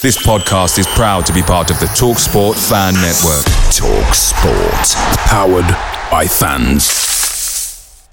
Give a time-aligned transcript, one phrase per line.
[0.00, 3.44] This podcast is proud to be part of the TalkSport Fan Network.
[3.74, 4.88] TalkSport,
[5.26, 5.66] powered
[6.08, 8.08] by fans.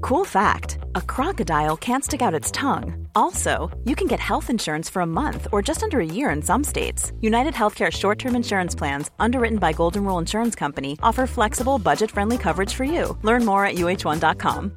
[0.00, 3.06] Cool fact a crocodile can't stick out its tongue.
[3.14, 6.42] Also, you can get health insurance for a month or just under a year in
[6.42, 7.12] some states.
[7.20, 12.10] United Healthcare short term insurance plans, underwritten by Golden Rule Insurance Company, offer flexible, budget
[12.10, 13.16] friendly coverage for you.
[13.22, 14.76] Learn more at uh1.com.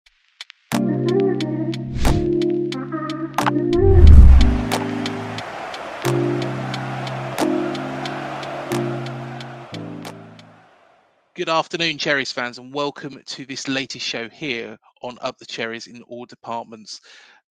[11.33, 15.87] Good afternoon, Cherries fans, and welcome to this latest show here on Up the Cherries
[15.87, 16.99] in all departments.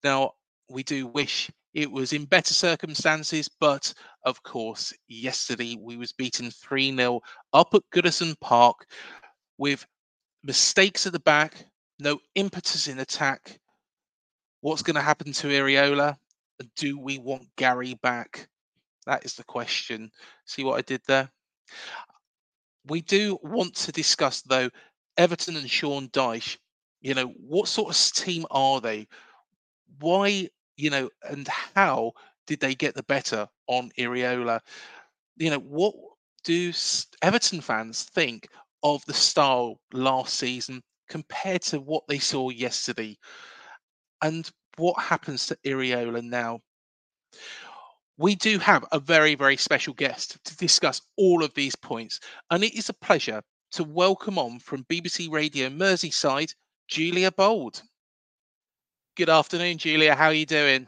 [0.05, 0.33] Now,
[0.69, 3.95] we do wish it was in better circumstances, but
[4.27, 7.21] of course, yesterday we was beaten 3-0
[7.55, 8.85] up at Goodison Park
[9.57, 9.87] with
[10.45, 11.65] mistakes at the back,
[11.99, 13.59] no impetus in attack.
[14.61, 16.19] What's going to happen to Iraola?
[16.77, 18.47] Do we want Gary back?
[19.07, 20.11] That is the question.
[20.45, 21.31] See what I did there?
[22.87, 24.71] We do want to discuss though
[25.17, 26.57] Everton and Sean Dyche.
[27.01, 29.07] You know, what sort of team are they?
[30.01, 32.13] Why, you know, and how
[32.47, 34.61] did they get the better on Iraola?
[35.37, 35.95] You know, what
[36.45, 36.73] do
[37.23, 38.49] Everton fans think
[38.83, 43.17] of the style last season compared to what they saw yesterday?
[44.23, 46.61] And what happens to Iraola now?
[48.21, 52.21] We do have a very, very special guest to discuss all of these points.
[52.51, 56.55] And it is a pleasure to welcome on from BBC Radio Merseyside,
[56.87, 57.81] Giulia Bould.
[59.17, 60.15] Good afternoon, Giulia.
[60.15, 60.87] How are you doing?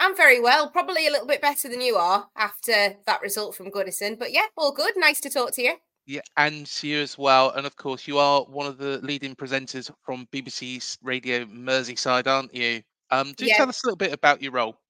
[0.00, 0.70] I'm very well.
[0.70, 4.18] Probably a little bit better than you are after that result from Goodison.
[4.18, 4.94] But yeah, all good.
[4.96, 5.74] Nice to talk to you.
[6.06, 7.50] Yeah, and to you as well.
[7.50, 12.52] And of course, you are one of the leading presenters from BBC Radio Merseyside, aren't
[12.52, 12.82] you?
[13.12, 13.58] Um, do yeah.
[13.58, 14.81] tell us a little bit about your role.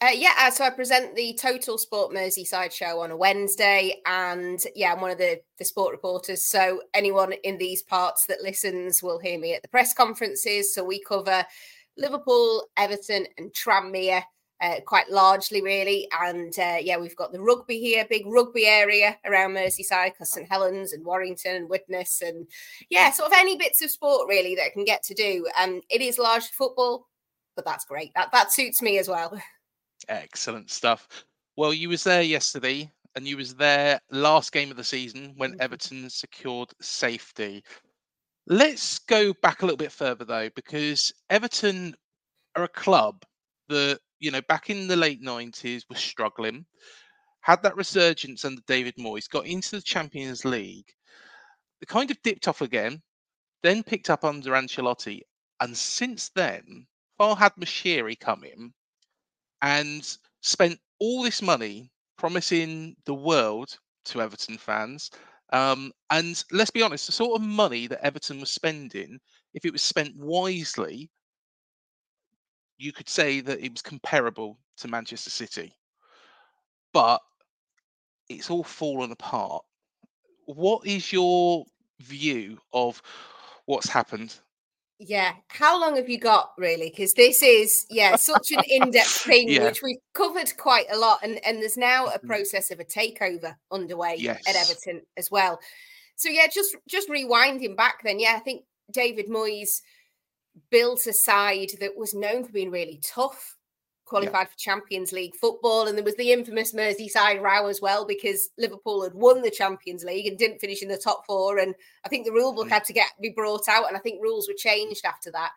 [0.00, 4.60] Uh, yeah, uh, so I present the Total Sport Merseyside show on a Wednesday, and
[4.76, 6.44] yeah, I'm one of the the sport reporters.
[6.44, 10.72] So anyone in these parts that listens will hear me at the press conferences.
[10.72, 11.44] So we cover
[11.96, 14.22] Liverpool, Everton, and Tranmere.
[14.60, 16.08] Uh, quite largely, really.
[16.20, 20.48] And uh, yeah, we've got the rugby here, big rugby area around Merseyside, because St
[20.48, 22.46] Helens and Warrington and Widnes, and
[22.90, 25.46] yeah, sort of any bits of sport really that I can get to do.
[25.58, 27.06] And um, it is largely football,
[27.56, 28.12] but that's great.
[28.14, 29.40] That that suits me as well.
[30.08, 31.06] Excellent stuff.
[31.56, 35.52] Well, you was there yesterday, and you was there last game of the season when
[35.52, 35.60] mm-hmm.
[35.60, 37.62] Everton secured safety.
[38.46, 41.94] Let's go back a little bit further though, because Everton
[42.56, 43.22] are a club
[43.68, 46.64] that you know back in the late nineties was struggling,
[47.40, 50.90] had that resurgence under David Moyes, got into the Champions League,
[51.80, 53.02] they kind of dipped off again,
[53.62, 55.20] then picked up under Ancelotti,
[55.60, 56.86] and since then,
[57.20, 58.72] Farhad Moshiri come in
[59.62, 65.10] and spent all this money promising the world to Everton fans.
[65.52, 69.18] Um, and let's be honest, the sort of money that Everton was spending,
[69.54, 71.10] if it was spent wisely,
[72.76, 75.74] you could say that it was comparable to Manchester City.
[76.92, 77.20] But
[78.28, 79.64] it's all fallen apart.
[80.46, 81.64] What is your
[82.00, 83.02] view of
[83.66, 84.38] what's happened
[84.98, 85.34] yeah.
[85.48, 86.90] How long have you got, really?
[86.90, 89.64] Because this is, yeah, such an in-depth thing yeah.
[89.64, 92.26] which we've covered quite a lot, and and there's now a mm-hmm.
[92.26, 94.42] process of a takeover underway yes.
[94.48, 95.60] at Everton as well.
[96.16, 99.80] So yeah, just just rewinding back, then yeah, I think David Moyes
[100.70, 103.56] built a side that was known for being really tough
[104.08, 104.52] qualified yeah.
[104.52, 105.86] for Champions League football.
[105.86, 110.04] And there was the infamous Merseyside row as well because Liverpool had won the Champions
[110.04, 111.58] League and didn't finish in the top four.
[111.58, 111.74] And
[112.04, 112.70] I think the rule book mm.
[112.70, 115.50] had to get be brought out, and I think rules were changed after that.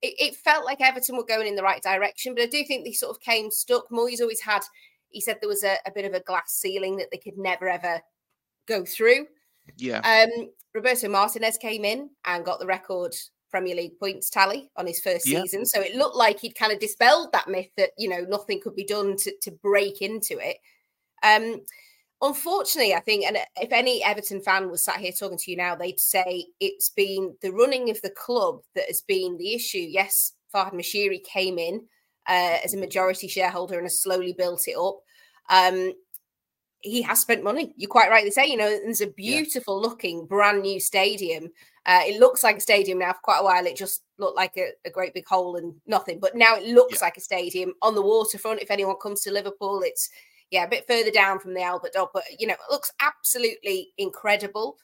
[0.00, 2.84] It, it felt like Everton were going in the right direction, but I do think
[2.84, 3.90] they sort of came stuck.
[3.90, 4.62] Moyes always had,
[5.10, 7.68] he said there was a, a bit of a glass ceiling that they could never
[7.68, 8.00] ever
[8.66, 9.26] go through.
[9.76, 10.00] Yeah.
[10.00, 13.14] Um, Roberto Martinez came in and got the record
[13.50, 15.42] Premier League points tally on his first yeah.
[15.42, 15.64] season.
[15.64, 18.74] So it looked like he'd kind of dispelled that myth that, you know, nothing could
[18.74, 20.58] be done to, to break into it.
[21.22, 21.62] Um,
[22.20, 25.74] unfortunately, I think, and if any Everton fan was sat here talking to you now,
[25.74, 29.78] they'd say it's been the running of the club that has been the issue.
[29.78, 31.86] Yes, Farhad Moshiri came in
[32.28, 35.00] uh, as a majority shareholder and has slowly built it up.
[35.50, 35.92] Um,
[36.80, 37.74] he has spent money.
[37.76, 39.88] You quite rightly say, you know, there's a beautiful yeah.
[39.88, 41.50] looking brand new stadium.
[41.86, 43.66] Uh, it looks like a stadium now for quite a while.
[43.66, 47.00] It just looked like a, a great big hole and nothing, but now it looks
[47.00, 47.06] yeah.
[47.06, 48.62] like a stadium on the waterfront.
[48.62, 50.08] If anyone comes to Liverpool, it's
[50.50, 53.88] yeah a bit further down from the Albert Dock, but you know, it looks absolutely
[53.98, 54.76] incredible.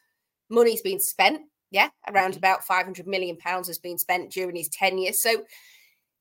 [0.51, 2.39] Money's been spent, yeah, around mm-hmm.
[2.39, 5.13] about 500 million pounds has been spent during his tenure.
[5.13, 5.45] So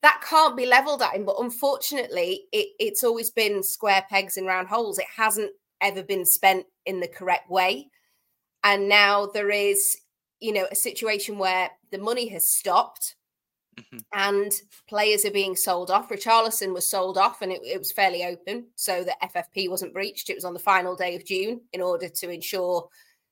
[0.04, 1.26] that can't be leveled at him.
[1.26, 5.00] But unfortunately, it, it's always been square pegs and round holes.
[5.00, 5.52] It hasn't
[5.84, 7.90] ever been spent in the correct way.
[8.64, 9.98] And now there is,
[10.40, 13.16] you know, a situation where the money has stopped
[13.78, 13.98] mm-hmm.
[14.14, 14.52] and
[14.88, 16.10] players are being sold off.
[16.10, 18.68] Richarlison was sold off and it, it was fairly open.
[18.76, 20.30] So that FFP wasn't breached.
[20.30, 22.88] It was on the final day of June in order to ensure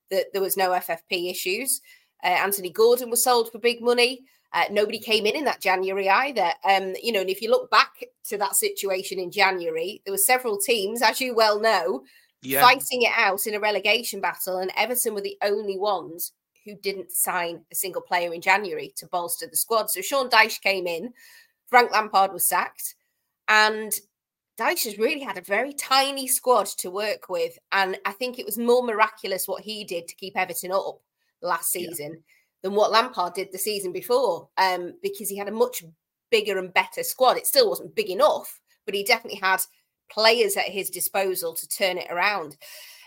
[0.10, 1.82] that there was no FFP issues.
[2.24, 4.26] Uh, Anthony Gordon was sold for big money.
[4.54, 6.52] Uh, nobody came in in that January either.
[6.66, 10.18] Um, you know, and if you look back to that situation in January, there were
[10.18, 12.04] several teams, as you well know,
[12.42, 12.62] yeah.
[12.62, 16.34] fighting it out in a relegation battle, and Everton were the only ones
[16.66, 19.90] who didn't sign a single player in January to bolster the squad.
[19.90, 21.14] So Sean Dyche came in,
[21.68, 22.96] Frank Lampard was sacked,
[23.48, 23.92] and
[24.60, 27.58] Dyche has really had a very tiny squad to work with.
[27.72, 31.00] And I think it was more miraculous what he did to keep Everton up
[31.42, 32.20] last season yeah.
[32.62, 35.84] than what Lampard did the season before, um, because he had a much
[36.30, 37.38] bigger and better squad.
[37.38, 39.62] It still wasn't big enough, but he definitely had
[40.12, 42.58] players at his disposal to turn it around.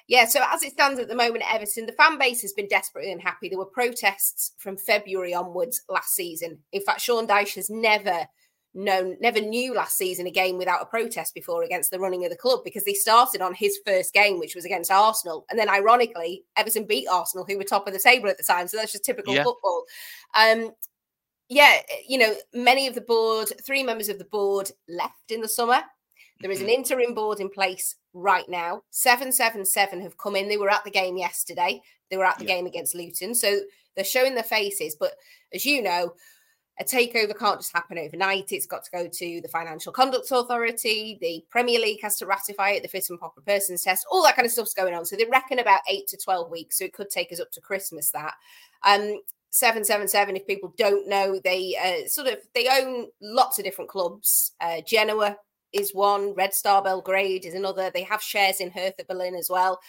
[0.06, 3.10] Yeah, so as it stands at the moment Everton, the fan base has been desperately
[3.10, 3.48] unhappy.
[3.48, 6.58] There were protests from February onwards last season.
[6.72, 8.26] In fact, Sean Dyche has never
[8.74, 12.30] known, never knew last season a game without a protest before against the running of
[12.30, 15.46] the club because they started on his first game, which was against Arsenal.
[15.48, 18.68] And then, ironically, Everton beat Arsenal, who were top of the table at the time.
[18.68, 19.44] So that's just typical yeah.
[19.44, 19.84] football.
[20.36, 20.72] Um,
[21.48, 25.48] yeah, you know, many of the board, three members of the board left in the
[25.48, 25.82] summer.
[26.40, 26.74] There is an mm-hmm.
[26.74, 28.82] interim board in place right now.
[28.90, 30.48] 777 have come in.
[30.48, 31.80] They were at the game yesterday.
[32.10, 32.56] They were at the yeah.
[32.56, 33.34] game against Luton.
[33.34, 33.60] So
[33.94, 34.96] they're showing their faces.
[34.98, 35.12] But
[35.52, 36.14] as you know,
[36.80, 38.50] a takeover can't just happen overnight.
[38.50, 41.18] It's got to go to the Financial Conduct Authority.
[41.20, 44.34] The Premier League has to ratify it, the fit and proper persons test, all that
[44.34, 45.06] kind of stuff's going on.
[45.06, 46.78] So they reckon about eight to 12 weeks.
[46.78, 48.34] So it could take us up to Christmas that.
[48.84, 49.20] Um,
[49.50, 54.50] 777 if people don't know they uh, sort of they own lots of different clubs
[54.60, 55.36] uh, genoa
[55.74, 57.90] is one, Red Star Belgrade is another.
[57.90, 59.80] They have shares in Hertha Berlin as well.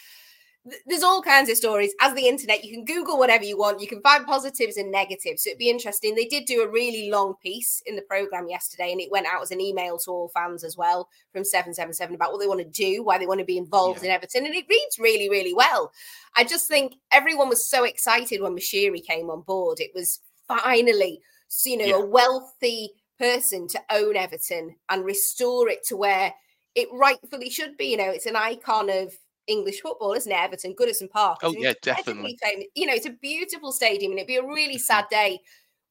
[0.88, 1.94] There's all kinds of stories.
[2.02, 3.82] As the internet, you can Google whatever you want.
[3.82, 5.44] You can find positives and negatives.
[5.44, 6.16] So it'd be interesting.
[6.16, 9.44] They did do a really long piece in the program yesterday, and it went out
[9.44, 12.66] as an email to all fans as well from 777 about what they want to
[12.66, 14.10] do, why they want to be involved yeah.
[14.10, 14.48] in Everton.
[14.48, 15.92] And it reads really, really well.
[16.36, 19.80] I just think everyone was so excited when Moshiri came on board.
[19.80, 21.22] It was finally,
[21.64, 21.96] you know, yeah.
[21.96, 22.90] a wealthy
[23.20, 26.34] person to own Everton and restore it to where
[26.76, 27.86] it rightfully should be.
[27.86, 29.14] You know, it's an icon of
[29.48, 30.36] English football, isn't it?
[30.36, 31.40] Everton, Goodison Park.
[31.44, 32.38] Oh, yeah, definitely.
[32.42, 32.66] Famous.
[32.76, 35.40] You know, it's a beautiful stadium and it'd be a really sad day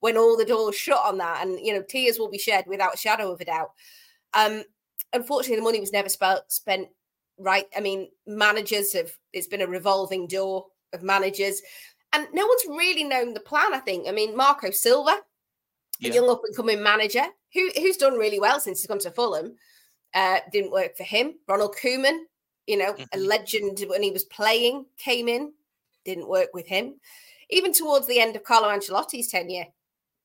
[0.01, 2.95] when all the doors shut on that and, you know, tears will be shed without
[2.95, 3.71] a shadow of a doubt.
[4.35, 4.65] Um,
[5.13, 6.89] unfortunately, the money was never sp- spent
[7.39, 7.67] right.
[7.77, 11.63] I mean, managers have, it's been a revolving door of managers
[12.13, 14.07] and no one's really known the plan, I think.
[14.07, 15.17] I mean, Marco Silva,
[16.05, 16.13] yeah.
[16.13, 19.11] a young up and coming manager who who's done really well since he's gone to
[19.11, 19.55] Fulham.
[20.15, 21.35] Uh, didn't work for him.
[21.49, 22.19] Ronald Koeman,
[22.67, 23.03] you know, mm-hmm.
[23.13, 25.53] a legend when he was playing, came in,
[26.05, 27.01] didn't work with him.
[27.51, 29.67] Even towards the end of Carlo Ancelotti's tenure,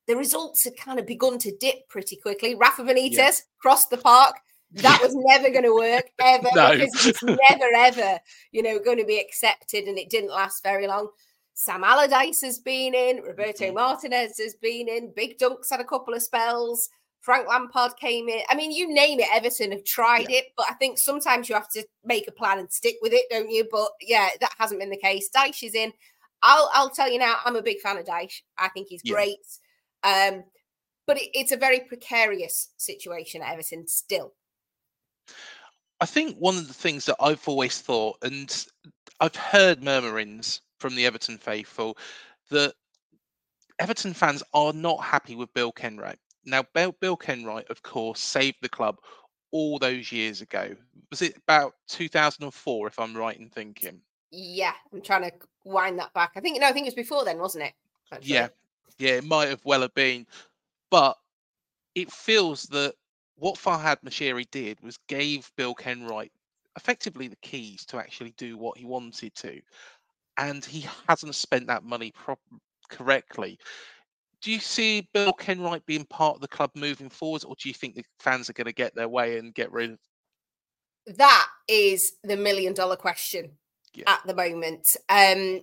[0.07, 2.55] the results had kind of begun to dip pretty quickly.
[2.55, 3.31] Rafa Benitez yeah.
[3.59, 4.35] crossed the park.
[4.71, 6.73] That was never going to work ever no.
[6.73, 8.19] because it's never ever,
[8.51, 11.09] you know, going to be accepted, and it didn't last very long.
[11.59, 13.75] Sam Allardyce has been in, Roberto mm-hmm.
[13.75, 16.87] Martinez has been in, Big Dunc's had a couple of spells.
[17.19, 18.39] Frank Lampard came in.
[18.49, 20.37] I mean, you name it, Everton have tried yeah.
[20.37, 23.25] it, but I think sometimes you have to make a plan and stick with it,
[23.29, 23.67] don't you?
[23.69, 25.29] But yeah, that hasn't been the case.
[25.35, 25.91] Dyche is in.
[26.41, 28.41] I'll I'll tell you now, I'm a big fan of Dyche.
[28.57, 29.15] I think he's yeah.
[29.15, 29.37] great.
[30.05, 30.45] Um,
[31.07, 34.33] but it, it's a very precarious situation at Everton still.
[35.99, 38.65] I think one of the things that I've always thought, and
[39.19, 41.97] I've heard murmurings from the Everton faithful
[42.49, 42.73] that
[43.79, 46.17] Everton fans are not happy with Bill Kenwright.
[46.45, 48.97] Now, Bill, Bill Kenwright, of course, saved the club
[49.51, 50.75] all those years ago.
[51.09, 54.01] Was it about 2004, if I'm right in thinking?
[54.31, 55.31] Yeah, I'm trying to
[55.63, 56.31] wind that back.
[56.35, 57.73] I think no, I think it was before then, wasn't it?
[58.11, 58.33] Actually?
[58.33, 58.47] Yeah,
[58.97, 60.27] yeah, it might have well have been,
[60.91, 61.17] but
[61.95, 62.93] it feels that
[63.37, 66.31] what Farhad Moshiri did was gave Bill Kenwright
[66.75, 69.59] effectively the keys to actually do what he wanted to
[70.39, 72.37] and he hasn't spent that money pro-
[72.89, 73.59] correctly.
[74.41, 77.75] do you see Bill Kenwright being part of the club moving forwards, or do you
[77.75, 79.99] think the fans are going to get their way and get rid of?
[81.17, 83.51] That is the million dollar question
[83.93, 84.05] yeah.
[84.07, 84.87] at the moment.
[85.09, 85.61] Um,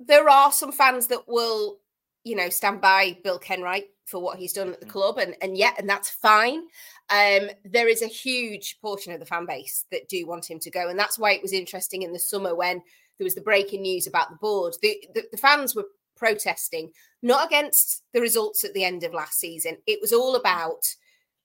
[0.00, 1.78] there are some fans that will,
[2.24, 4.98] you know, stand by Bill Kenwright for what he's done at the mm-hmm.
[4.98, 6.62] club, and and yet, and that's fine.
[7.10, 10.70] Um, there is a huge portion of the fan base that do want him to
[10.70, 12.82] go, and that's why it was interesting in the summer when
[13.18, 14.74] there was the breaking news about the board.
[14.82, 16.90] The, the, the fans were protesting
[17.22, 19.76] not against the results at the end of last season.
[19.86, 20.84] It was all about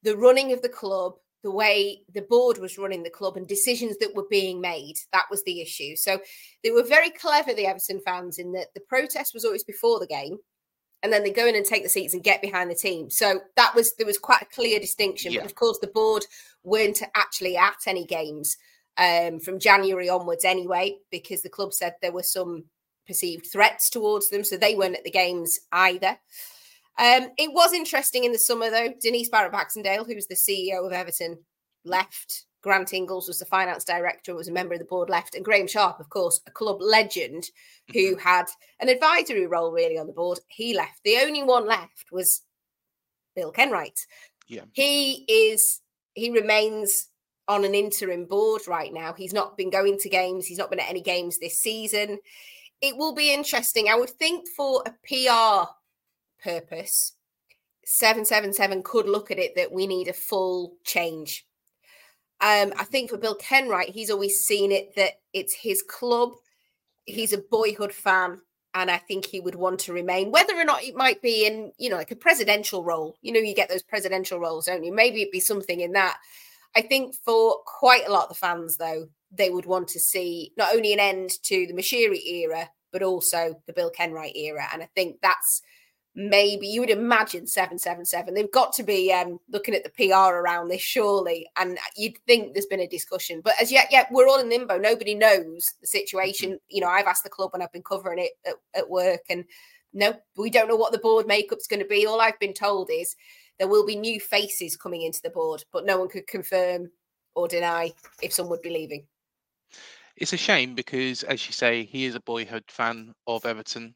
[0.03, 3.97] the running of the club, the way the board was running the club, and decisions
[3.97, 4.95] that were being made.
[5.13, 5.95] That was the issue.
[5.95, 6.19] So
[6.63, 10.07] they were very clever, the Everton fans, in that the protest was always before the
[10.07, 10.38] game
[11.01, 13.09] and then they go in and take the seats and get behind the team.
[13.09, 15.31] So that was there was quite a clear distinction.
[15.31, 15.41] Yeah.
[15.41, 16.25] But of course, the board
[16.63, 18.57] weren't actually at any games
[18.98, 22.65] um, from January onwards anyway, because the club said there were some
[23.08, 26.17] perceived threats towards them, so they weren't at the games either.
[26.98, 28.93] Um, it was interesting in the summer though.
[29.01, 31.38] Denise Barrett Baxendale, who was the CEO of Everton,
[31.86, 35.46] left Grant Inglis was the finance director, was a member of the board, left, and
[35.46, 37.46] Graeme Sharp, of course, a club legend
[37.93, 38.19] who mm-hmm.
[38.19, 38.48] had
[38.79, 40.39] an advisory role really on the board.
[40.48, 41.00] He left.
[41.03, 42.41] The only one left was
[43.36, 44.00] Bill Kenwright.
[44.48, 44.63] Yeah.
[44.74, 45.81] He is
[46.15, 47.08] he remains
[47.50, 49.12] on an interim board right now.
[49.12, 52.20] He's not been going to games, he's not been at any games this season.
[52.82, 53.89] It will be interesting.
[53.89, 55.72] I would think for a PR
[56.41, 57.12] purpose,
[57.84, 61.46] 777 could look at it that we need a full change
[62.41, 66.32] um, I think for Bill Kenwright, he's always seen it that it's his club.
[67.06, 68.39] He's a boyhood fan,
[68.74, 71.74] and I think he would want to remain, whether or not it might be in,
[71.77, 73.18] you know, like a presidential role.
[73.22, 74.94] You know, you get those presidential roles, don't you?
[74.94, 76.18] Maybe it'd be something in that.
[76.75, 80.53] I think for quite a lot of the fans, though, they would want to see
[80.57, 84.67] not only an end to the Moshiri era, but also the Bill Kenwright era.
[84.73, 85.61] And I think that's
[86.15, 90.67] maybe you would imagine 777 they've got to be um, looking at the pr around
[90.67, 91.47] this surely.
[91.55, 93.41] And you'd think there's been a discussion.
[93.43, 94.77] But as yet yet we're all in limbo.
[94.77, 96.49] Nobody knows the situation.
[96.49, 96.57] Mm-hmm.
[96.69, 99.45] you know i've asked the club and i've been covering it at, at work and
[99.93, 102.05] no we don't know what the board makeup's going to be.
[102.05, 103.15] All i've been told is
[103.59, 106.89] there will be new faces coming into the board but no one could confirm
[107.35, 109.05] or deny if some would be leaving
[110.17, 113.93] it's a shame because as you say he is a boyhood fan of everton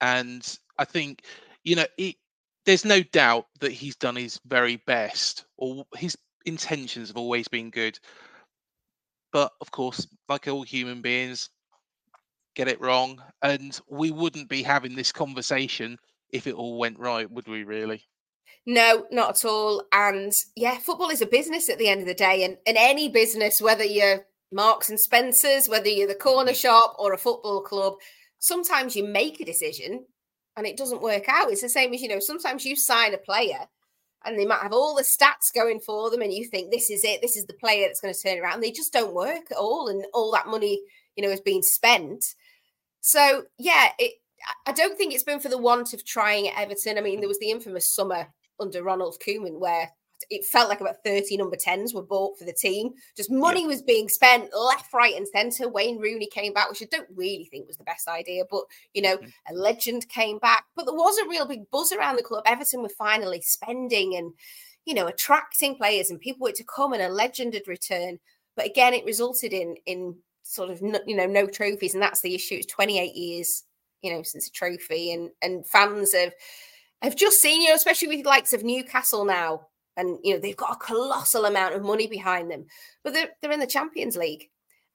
[0.00, 1.22] and i think
[1.64, 2.16] you know, it,
[2.66, 7.70] there's no doubt that he's done his very best, or his intentions have always been
[7.70, 7.98] good.
[9.32, 11.50] But of course, like all human beings,
[12.54, 15.98] get it wrong, and we wouldn't be having this conversation
[16.30, 17.64] if it all went right, would we?
[17.64, 18.02] Really?
[18.66, 19.84] No, not at all.
[19.92, 23.08] And yeah, football is a business at the end of the day, and in any
[23.08, 26.60] business, whether you're Marks and Spencers, whether you're the corner mm.
[26.60, 27.94] shop or a football club,
[28.38, 30.06] sometimes you make a decision
[30.56, 31.50] and it doesn't work out.
[31.50, 33.66] It's the same as, you know, sometimes you sign a player
[34.24, 37.04] and they might have all the stats going for them and you think this is
[37.04, 38.60] it, this is the player that's going to turn around.
[38.60, 39.88] They just don't work at all.
[39.88, 40.82] And all that money,
[41.16, 42.24] you know, is being spent.
[43.00, 44.14] So, yeah, it,
[44.66, 46.98] I don't think it's been for the want of trying at Everton.
[46.98, 48.28] I mean, there was the infamous summer
[48.60, 49.90] under Ronald Koeman where
[50.28, 52.90] it felt like about 30 number 10s were bought for the team.
[53.16, 53.68] Just money yeah.
[53.68, 55.68] was being spent left, right, and centre.
[55.68, 59.02] Wayne Rooney came back, which I don't really think was the best idea, but you
[59.02, 59.54] know, mm-hmm.
[59.54, 60.64] a legend came back.
[60.76, 62.44] But there was a real big buzz around the club.
[62.46, 64.32] Everton were finally spending and
[64.86, 68.18] you know, attracting players, and people were to come, and a legend had returned.
[68.56, 72.22] But again, it resulted in in sort of no, you know no trophies, and that's
[72.22, 72.56] the issue.
[72.56, 73.64] It's 28 years,
[74.02, 76.32] you know, since a trophy, and and fans have
[77.02, 79.66] have just seen, you know, especially with the likes of Newcastle now,
[80.00, 82.64] and you know they've got a colossal amount of money behind them
[83.04, 84.48] but they're, they're in the champions league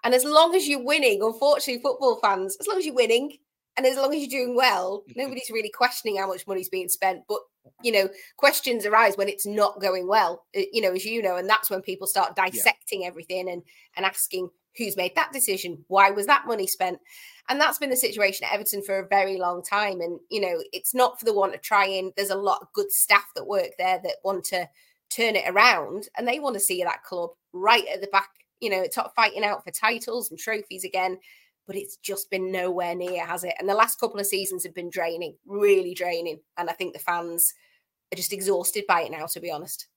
[0.04, 3.38] and as long as you're winning unfortunately football fans as long as you're winning
[3.78, 7.22] and as long as you're doing well nobody's really questioning how much money's being spent
[7.30, 7.40] but
[7.84, 8.08] you know
[8.38, 11.70] questions arise when it's not going well eh, you know as you know and that's
[11.70, 13.08] when people start dissecting yeah.
[13.08, 13.64] everything and
[13.96, 17.00] and asking who's made that decision why was that money spent
[17.48, 20.62] and that's been the situation at everton for a very long time and you know
[20.74, 23.72] it's not for the want of trying there's a lot of good staff that work
[23.78, 24.68] there that want to
[25.10, 28.30] turn it around and they want to see that club right at the back,
[28.60, 31.18] you know, top fighting out for titles and trophies again.
[31.68, 33.56] But it's just been nowhere near, has it?
[33.58, 36.40] And the last couple of seasons have been draining, really draining.
[36.58, 37.54] And I think the fans
[38.14, 39.88] are just exhausted by it now, to be honest.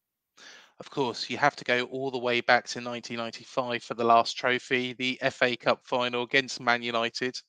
[0.80, 4.36] Of course, you have to go all the way back to 1995 for the last
[4.36, 7.40] trophy, the FA Cup final against Man United.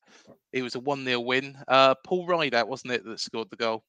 [0.52, 1.56] It was a 1 0 win.
[1.68, 3.84] Uh, Paul Rideout, wasn't it, that scored the goal?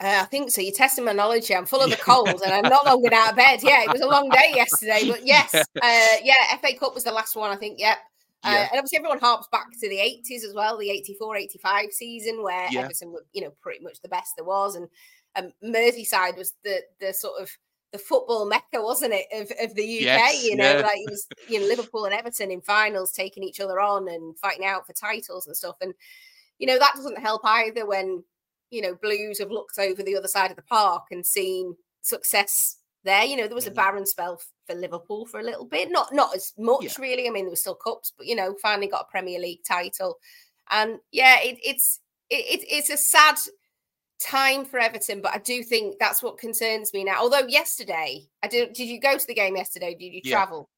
[0.00, 0.60] Uh, I think so.
[0.62, 1.58] You're testing my knowledge here.
[1.58, 3.60] I'm full of a cold and I'm not long out of bed.
[3.62, 7.12] Yeah, it was a long day yesterday, but yes, uh, yeah, FA Cup was the
[7.12, 7.50] last one.
[7.50, 7.78] I think.
[7.78, 7.96] Yep.
[8.44, 8.56] Uh, yeah.
[8.56, 12.42] Uh, and obviously, everyone harps back to the 80s as well, the 84 85 season,
[12.42, 12.80] where yeah.
[12.80, 14.76] Everton were, you know, pretty much the best there was.
[14.76, 14.88] And
[15.36, 17.50] um, Merseyside was the the sort of
[17.92, 20.02] the football mecca, wasn't it, of, of the UK?
[20.02, 20.82] Yes, you know, yeah.
[20.82, 24.38] like it was you know Liverpool and Everton in finals, taking each other on and
[24.38, 25.76] fighting out for titles and stuff.
[25.80, 25.94] And
[26.58, 28.24] you know that doesn't help either when
[28.70, 32.78] you know Blues have looked over the other side of the park and seen success
[33.04, 33.24] there.
[33.24, 33.76] You know, there was a mm-hmm.
[33.76, 36.92] barren spell for Liverpool for a little bit, not not as much yeah.
[36.98, 37.26] really.
[37.26, 40.18] I mean, there were still cups, but you know, finally got a Premier League title,
[40.70, 43.36] and yeah, it, it's it, it's a sad
[44.20, 47.20] time for Everton, but I do think that's what concerns me now.
[47.20, 48.72] Although yesterday, I did.
[48.72, 49.94] Did you go to the game yesterday?
[49.98, 50.36] Did you yeah.
[50.36, 50.68] travel?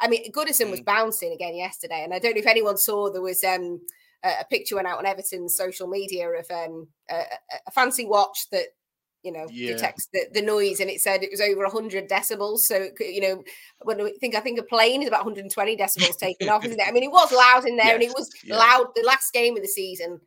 [0.00, 0.70] I mean, Goodison mm.
[0.70, 3.80] was bouncing again yesterday, and I don't know if anyone saw there was um,
[4.24, 7.22] a, picture went out on Everton's social media of um, a,
[7.66, 8.66] a fancy watch that
[9.22, 9.72] you know yeah.
[9.72, 13.42] detects the, the noise and it said it was over 100 decibels so you know
[13.82, 16.88] when I think I think a plane is about 120 decibels taken off isn't it
[16.88, 17.94] I mean it was loud in there yes.
[17.94, 18.56] and it was yeah.
[18.56, 20.20] loud the last game of the season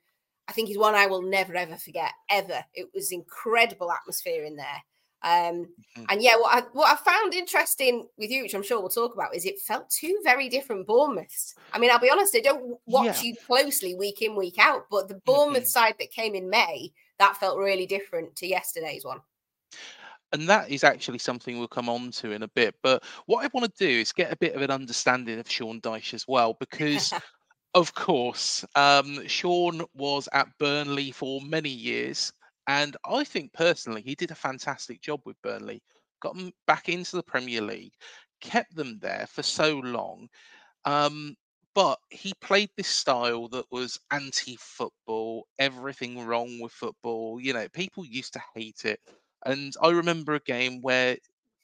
[0.47, 2.63] I think is one I will never ever forget ever.
[2.73, 4.83] It was incredible atmosphere in there.
[5.23, 6.03] Um, mm-hmm.
[6.09, 9.13] And yeah, what I what I found interesting with you, which I'm sure we'll talk
[9.13, 11.55] about, is it felt two very different Bournemouths.
[11.71, 13.29] I mean, I'll be honest, I don't watch yeah.
[13.29, 15.67] you closely week in week out, but the Bournemouth mm-hmm.
[15.67, 19.21] side that came in May that felt really different to yesterday's one.
[20.33, 22.75] And that is actually something we'll come on to in a bit.
[22.81, 25.79] But what I want to do is get a bit of an understanding of Sean
[25.79, 27.13] Dyche as well, because
[27.75, 28.65] Of course.
[28.75, 32.32] Um, Sean was at Burnley for many years.
[32.68, 35.84] And I think personally, he did a fantastic job with Burnley.
[36.22, 37.94] Got them back into the Premier League,
[38.39, 40.30] kept them there for so long.
[40.86, 41.36] Um,
[41.75, 47.39] but he played this style that was anti football, everything wrong with football.
[47.42, 49.00] You know, people used to hate it.
[49.46, 51.18] And I remember a game where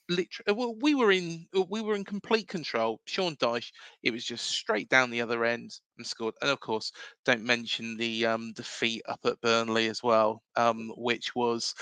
[0.09, 2.99] literally uh, well, we were in uh, we were in complete control.
[3.05, 3.71] Sean Dyche,
[4.03, 6.35] it was just straight down the other end and scored.
[6.41, 6.91] And of course,
[7.25, 11.73] don't mention the um, defeat up at Burnley as well, um, which was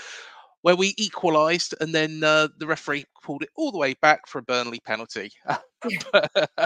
[0.62, 4.38] where we equalised, and then uh, the referee pulled it all the way back for
[4.38, 5.30] a Burnley penalty.
[6.12, 6.30] but,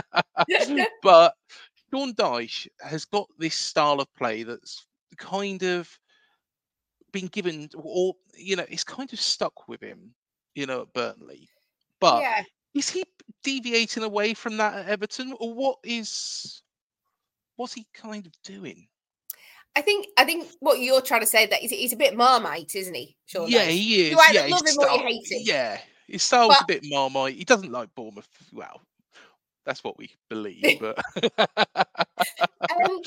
[1.03, 1.35] but
[1.91, 4.87] Sean Dyche has got this style of play that's
[5.19, 5.99] kind of
[7.13, 10.15] been given, or you know, it's kind of stuck with him
[10.55, 11.49] you know, at Burnley.
[12.03, 12.43] But yeah.
[12.75, 13.05] is he
[13.45, 16.63] deviating away from that at Everton, or what is
[17.57, 18.89] what's he kind of doing?
[19.75, 22.75] I think I think what you're trying to say that he's, he's a bit marmite,
[22.75, 23.17] isn't he?
[23.27, 23.49] Sure.
[23.49, 24.11] Yeah, he is.
[24.11, 25.43] You either yeah, love him style, or you hate him.
[25.45, 27.37] Yeah, his style's but, a bit marmite.
[27.37, 28.29] He doesn't like Bournemouth.
[28.53, 28.81] Well,
[29.65, 30.81] that's what we believe.
[30.81, 30.99] But
[32.71, 33.01] um,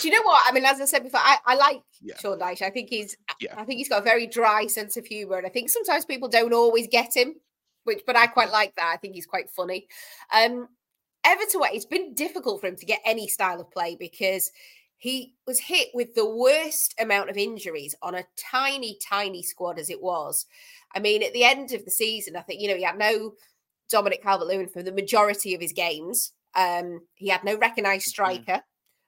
[0.00, 0.42] do you know what?
[0.46, 2.16] I mean, as I said before, I, I like yeah.
[2.18, 2.62] Sean Dyche.
[2.62, 3.54] I think he's yeah.
[3.56, 6.28] I think he's got a very dry sense of humor, and I think sometimes people
[6.28, 7.34] don't always get him.
[7.86, 8.90] Which, but I quite like that.
[8.92, 9.86] I think he's quite funny.
[10.34, 10.68] Um,
[11.24, 14.50] Everton, it's been difficult for him to get any style of play because
[14.98, 19.90] he was hit with the worst amount of injuries on a tiny, tiny squad as
[19.90, 20.46] it was.
[20.94, 23.34] I mean, at the end of the season, I think, you know, he had no
[23.90, 26.32] Dominic Calvert Lewin for the majority of his games.
[26.54, 28.42] Um, he had no recognised mm-hmm.
[28.42, 28.62] striker.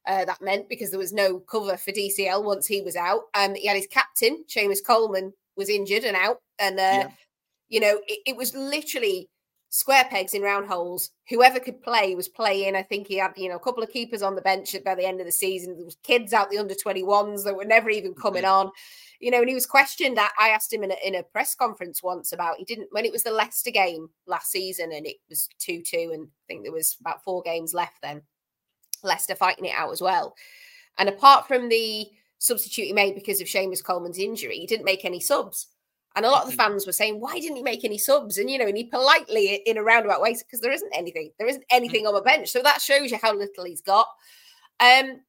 [0.07, 3.23] Uh, that meant because there was no cover for DCL once he was out.
[3.35, 6.38] Um, he had his captain, Seamus Coleman, was injured and out.
[6.59, 7.11] And, uh, yeah.
[7.69, 9.29] You know, it, it, was literally
[9.69, 11.11] square pegs in round holes.
[11.29, 12.77] Whoever could play was playing.
[12.77, 15.07] I think he had, you know, a couple of keepers on the bench by the
[15.07, 15.77] end of the season.
[15.77, 18.71] There was kids out the under 21s that were never even coming on
[19.21, 20.19] you know, and he was questioned.
[20.19, 23.05] I, I asked him in a, in a press conference once about he didn't when
[23.05, 26.63] it was the Leicester game last season and it was two two, and I think
[26.63, 28.23] there was about four games left then.
[29.03, 30.35] Leicester fighting it out as well,
[30.99, 32.07] and apart from the
[32.39, 35.69] substitute he made because of Seamus Coleman's injury, he didn't make any subs.
[36.19, 36.73] And a lot of the mm-hmm.
[36.73, 38.39] fans were saying, why didn't he make any subs?
[38.39, 41.31] And, you know, and he politely, in a roundabout way, because there isn't anything.
[41.39, 42.49] There isn't anything on the bench.
[42.49, 44.09] So that shows you how little he's got.
[44.81, 45.21] Um,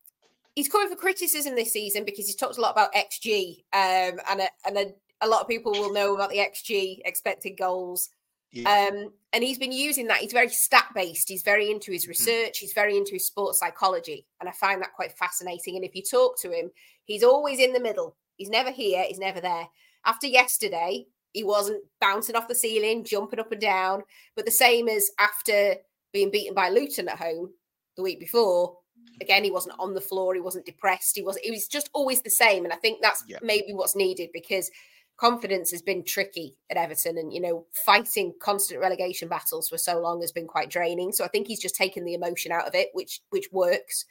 [0.55, 4.41] he's coming for criticism this season because he's talked a lot about XG, um, and
[4.41, 4.85] a, and a,
[5.21, 8.09] a, lot of people will know about the XG expected goals.
[8.51, 8.89] Yeah.
[8.91, 10.21] Um, and he's been using that.
[10.21, 11.29] He's very stat based.
[11.29, 12.09] He's very into his hmm.
[12.09, 12.57] research.
[12.57, 12.61] Mm.
[12.61, 15.75] He's very into his sports psychology, and I find that quite fascinating.
[15.75, 16.71] And if you talk to him,
[17.05, 18.15] he's always in the middle.
[18.37, 19.05] He's never here.
[19.07, 19.67] He's never there.
[20.05, 24.03] After yesterday, he wasn't bouncing off the ceiling, jumping up and down.
[24.35, 25.75] But the same as after
[26.11, 27.51] being beaten by Luton at home
[27.95, 28.77] the week before,
[29.21, 32.21] again he wasn't on the floor he wasn't depressed he was it was just always
[32.21, 33.37] the same and i think that's yeah.
[33.41, 34.71] maybe what's needed because
[35.17, 39.99] confidence has been tricky at everton and you know fighting constant relegation battles for so
[39.99, 42.75] long has been quite draining so i think he's just taken the emotion out of
[42.75, 44.05] it which which works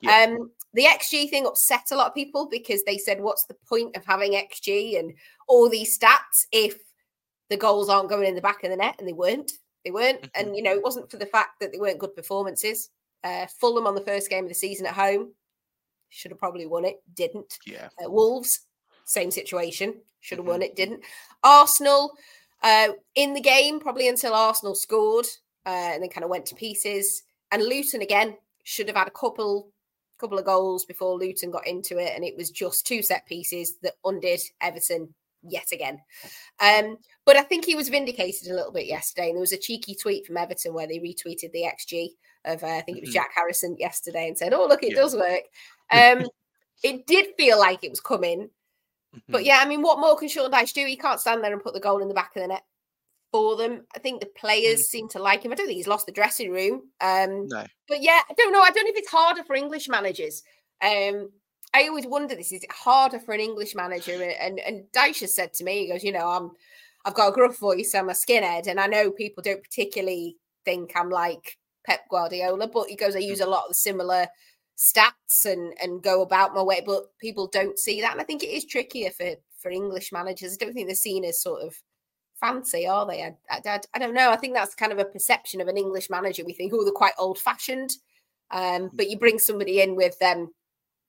[0.00, 0.26] yeah.
[0.28, 3.96] um the xg thing upset a lot of people because they said what's the point
[3.96, 5.12] of having xg and
[5.48, 6.76] all these stats if
[7.48, 9.52] the goals aren't going in the back of the net and they weren't
[9.84, 10.46] they weren't mm-hmm.
[10.46, 12.90] and you know it wasn't for the fact that they weren't good performances
[13.22, 15.34] Uh, Fulham on the first game of the season at home
[16.08, 17.58] should have probably won it, didn't.
[17.66, 17.88] Yeah.
[18.02, 18.66] Uh, Wolves,
[19.04, 20.52] same situation, should have Mm-hmm.
[20.52, 21.04] won it, didn't.
[21.44, 22.12] Arsenal
[22.62, 25.26] uh, in the game probably until Arsenal scored
[25.66, 27.22] uh, and then kind of went to pieces.
[27.52, 29.70] And Luton again should have had a couple
[30.20, 33.76] couple of goals before Luton got into it, and it was just two set pieces
[33.82, 35.98] that undid Everton yet again.
[36.60, 39.58] Um, but I think he was vindicated a little bit yesterday, and there was a
[39.58, 42.10] cheeky tweet from Everton where they retweeted the XG
[42.44, 43.14] of uh, I think it was Mhm.
[43.14, 44.96] Jack Harrison yesterday and said, "Oh look, it Yeah.
[44.96, 45.44] does work."
[46.22, 46.28] Um,
[46.82, 48.48] it did feel like it was coming,
[49.28, 49.46] but Mhm.
[49.46, 50.86] yeah, I mean, what more can Sean Dyche do?
[50.86, 52.62] He can't stand there and put the goal in the back of the net
[53.32, 53.86] for them.
[53.94, 55.52] I think the players seem to like him.
[55.52, 56.90] I don't think he's lost the dressing room.
[57.00, 57.64] Um, No.
[57.88, 58.60] but yeah, I don't know.
[58.60, 60.42] I don't know if it's harder for English managers.
[60.82, 61.30] Um,
[61.72, 64.22] I always wonder this: is it harder for an English manager?
[64.22, 66.50] And and has said to me, he goes, you know, I'm
[67.04, 70.92] I've got a gruff voice, I'm a skinhead, and I know people don't particularly think
[70.94, 74.26] I'm like Pep Guardiola, but he goes, I use a lot of similar
[74.76, 78.42] stats and and go about my way, but people don't see that, and I think
[78.42, 80.54] it is trickier for for English managers.
[80.54, 81.74] I don't think they're seen as sort of
[82.40, 83.22] fancy, are they?
[83.22, 84.30] I, I, I- don't know.
[84.30, 86.44] I think that's kind of a perception of an English manager.
[86.44, 87.90] We think, oh, they're quite old fashioned.
[88.50, 90.50] Um, but you bring somebody in with um,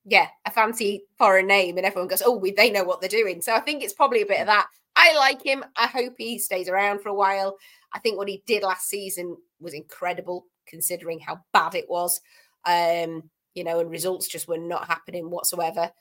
[0.05, 3.41] yeah, a fancy foreign name, and everyone goes, oh, we, they know what they're doing.
[3.41, 4.67] So I think it's probably a bit of that.
[4.95, 5.63] I like him.
[5.77, 7.55] I hope he stays around for a while.
[7.93, 12.19] I think what he did last season was incredible, considering how bad it was.
[12.65, 15.91] Um, you know, and results just were not happening whatsoever.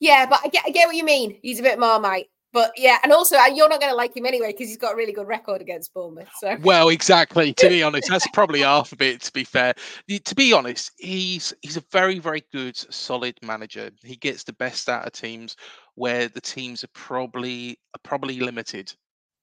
[0.00, 1.38] Yeah, but I get, I get what you mean.
[1.42, 2.28] He's a bit marmite.
[2.58, 4.96] But yeah, and also you're not going to like him anyway because he's got a
[4.96, 6.28] really good record against Bournemouth.
[6.40, 7.54] So Well, exactly.
[7.54, 9.20] To be honest, that's probably half of it.
[9.20, 9.74] To be fair,
[10.08, 13.92] to be honest, he's he's a very very good, solid manager.
[14.02, 15.54] He gets the best out of teams
[15.94, 18.92] where the teams are probably are probably limited,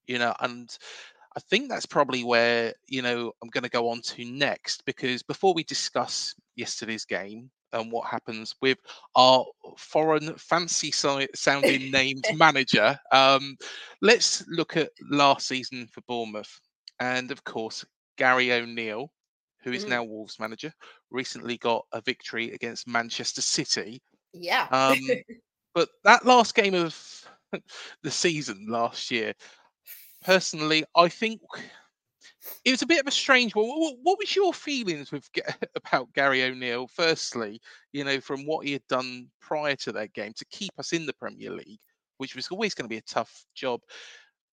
[0.08, 0.34] you know.
[0.42, 0.78] And
[1.38, 5.24] I think that's probably where you know I'm going to go on to next because
[5.24, 8.80] before we discuss yesterday's game and what happens with
[9.16, 9.46] our
[9.78, 13.58] foreign fancy sounding named manager, um,
[14.02, 16.60] let's look at last season for Bournemouth.
[17.00, 17.86] And of course,
[18.18, 19.12] Gary O'Neil,
[19.64, 19.88] who is Mhm.
[19.88, 20.74] now Wolves manager,
[21.12, 24.02] recently got a victory against Manchester City.
[24.34, 25.00] yeah, Um,
[25.74, 27.28] but that last game of
[28.04, 29.34] the season last year,
[30.24, 31.42] personally, I think
[32.64, 33.68] it was a bit of a strange one.
[33.68, 35.30] What, what was your feelings with
[35.76, 36.88] about Gary O'Neil?
[36.88, 37.62] Firstly,
[37.94, 41.06] you know, from what he had done prior to that game to keep us in
[41.06, 41.80] the Premier League,
[42.18, 43.82] which was always going to be a tough job,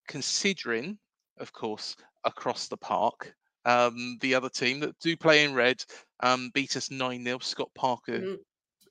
[0.09, 0.99] considering,
[1.39, 3.35] of course, across the park.
[3.65, 5.85] Um, the other team that do play in red
[6.21, 7.39] um, beat us 9 0.
[7.39, 8.37] Scott Parker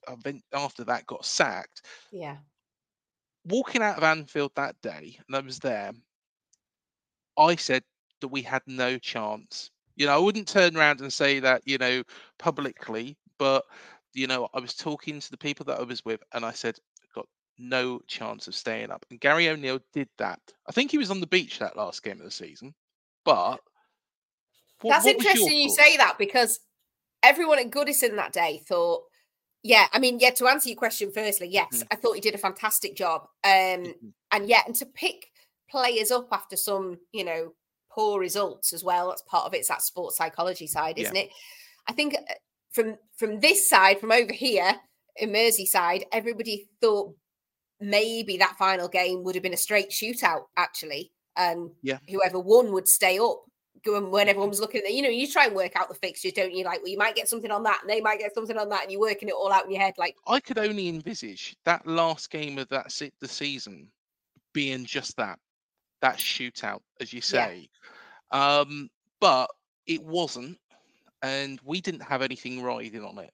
[0.08, 2.36] event- after that got sacked yeah.
[3.44, 5.92] walking out of Anfield that day, and I was there,
[7.38, 7.82] I said
[8.22, 9.70] that we had no chance.
[9.96, 12.02] You know, I wouldn't turn around and say that, you know,
[12.38, 13.64] publicly, but,
[14.14, 16.78] you know, I was talking to the people that I was with, and I said,
[17.14, 19.04] got no chance of staying up.
[19.10, 20.40] And Gary O'Neil did that.
[20.66, 22.74] I think he was on the beach that last game of the season,
[23.24, 23.60] but.
[24.80, 26.60] what- That's what interesting you say that because
[27.22, 29.04] everyone at Goodison that day thought,
[29.62, 31.88] yeah, I mean, yeah, to answer your question, firstly, yes, Mhm.
[31.90, 33.22] I thought he did a fantastic job.
[33.44, 34.14] Um, Mhm.
[34.32, 35.30] and yeah, and to pick
[35.70, 37.54] players up after some, you know,
[37.94, 41.30] poor results as well, that's part of it, it's that sports psychology side, isn't it?
[41.88, 42.34] I think uh,
[42.72, 44.74] from from this side, from over here
[45.16, 47.14] in Merseyside, everybody thought
[47.80, 51.12] maybe that final game would have been a straight shootout, actually.
[51.36, 51.98] And Yeah.
[52.08, 53.42] whoever won would stay up
[53.84, 56.32] when everyone was looking at the, you know, you try and work out the fixtures,
[56.34, 56.64] don't you?
[56.64, 58.82] Like, well, you might get something on that, and they might get something on that,
[58.84, 59.94] and you're working it all out in your head.
[59.98, 63.90] Like, I could only envisage that last game of that se- the season
[64.52, 65.40] being just that,
[66.02, 67.48] that shootout, as you Yeah.
[67.48, 67.68] say.
[68.32, 69.50] Um, but
[69.86, 70.58] it wasn't,
[71.22, 73.32] and we didn't have anything riding on it.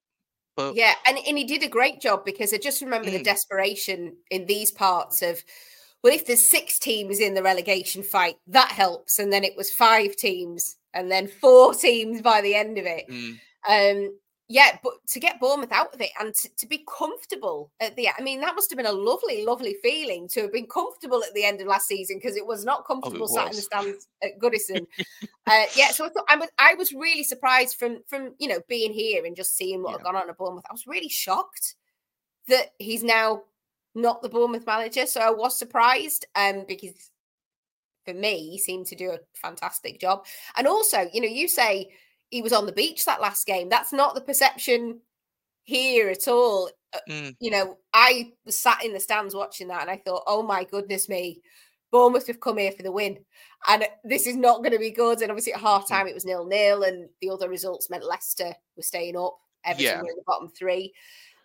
[0.57, 3.23] But yeah, and, and he did a great job because I just remember the Mm.
[3.23, 5.43] desperation in these parts of,
[6.03, 9.19] well, if there's six teams in the relegation fight, that helps.
[9.19, 13.07] And then it was five teams, and then four teams by the end of it.
[13.09, 14.19] mm, Um,
[14.51, 18.09] yeah, but to get Bournemouth out of it and to, to be comfortable at the
[18.09, 21.35] I mean, that must have been a lovely, lovely feeling to have been comfortable at
[21.35, 24.39] the end of last season because it was not comfortable sat in the stands at
[24.41, 24.87] Goodison.
[25.47, 28.61] uh, yeah, so I thought I was I was really surprised from from you know
[28.69, 30.65] being here and just seeing what had gone on at Bournemouth.
[30.69, 31.75] I was really shocked
[32.49, 33.43] that he's now
[33.95, 35.05] not the Bournemouth manager.
[35.05, 37.11] So I was surprised um because
[38.07, 40.25] for me, he seemed to do a fantastic job.
[40.57, 41.91] And also, you know, you say
[42.31, 43.69] he was on the beach that last game.
[43.69, 45.01] That's not the perception
[45.65, 46.71] here at all.
[46.95, 50.25] Uh, mm, You know, I was sat in the stands watching that and I thought,
[50.27, 51.43] oh my goodness me,
[51.91, 53.19] Bournemouth have come here for the win,
[53.67, 55.23] and this is not going to be good.
[55.23, 55.95] And obviously, at half mm-hmm.
[55.95, 59.39] time, it was nil nil, and the other results meant Leicester were staying up.
[59.65, 60.03] Everton yeah.
[60.03, 60.93] were in the bottom three.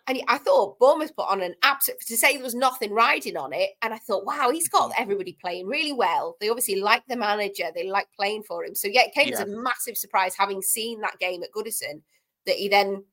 [0.06, 3.52] And I thought Bournemouth put on an absolute to say there was nothing riding on
[3.54, 3.70] it.
[3.80, 5.02] And I thought, wow, he's got mm-hmm.
[5.02, 6.36] everybody playing really well.
[6.40, 8.74] They obviously like the manager, they like playing for him.
[8.74, 9.34] So yeah, it came yeah.
[9.34, 12.02] as a massive surprise having seen that game at Goodison
[12.46, 13.04] that he then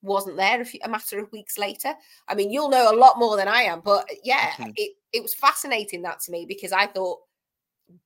[0.00, 1.92] wasn't there a, few, a, matter of weeks later.
[2.28, 4.70] I mean, you'll know a lot more than I am, but yeah, mm-hmm.
[4.76, 7.18] it, it was fascinating that to me because I thought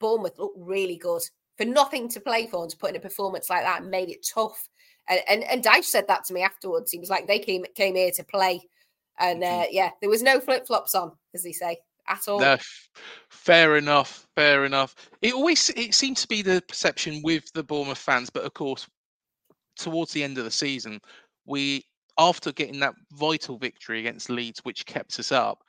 [0.01, 1.23] Bournemouth looked really good
[1.59, 4.27] for nothing to play for and to put in a performance like that made it
[4.27, 4.69] tough.
[5.09, 6.91] And and, and Dyche said that to me afterwards.
[6.91, 8.61] He was like, they came came here to play,
[9.19, 9.61] and mm-hmm.
[9.63, 11.79] uh, yeah, there was no flip flops on, as they say.
[12.09, 12.41] At all.
[12.41, 12.57] No,
[13.31, 14.27] fair enough.
[14.35, 14.97] Fair enough.
[15.23, 18.89] It always it seemed to be the perception with the Bournemouth fans, but of course,
[19.77, 21.01] towards the end of the season,
[21.47, 21.85] we
[22.19, 25.63] after getting that vital victory against Leeds, which kept us up,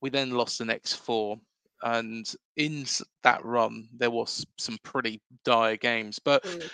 [0.00, 1.38] we then lost the next four.
[1.82, 2.86] And in
[3.24, 6.18] that run, there was some pretty dire games.
[6.18, 6.70] But mm.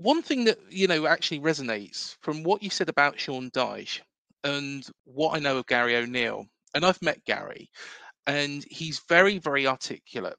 [0.00, 4.00] One thing that you know actually resonates from what you said about Sean Dyche
[4.44, 7.70] and what I know of Gary O'Neil, and I've met Gary,
[8.26, 10.36] and he's very, very articulate.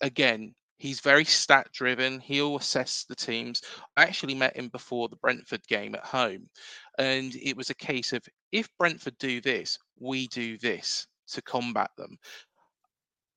[0.00, 2.20] Again, He's very stat driven.
[2.20, 3.62] He'll assess the teams.
[3.96, 6.50] I actually met him before the Brentford game at home.
[6.98, 8.22] And it was a case of
[8.52, 12.18] if Brentford do this, we do this to combat them.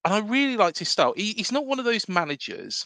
[0.04, 1.14] And I really like his style.
[1.16, 2.86] He, he's not one of those managers,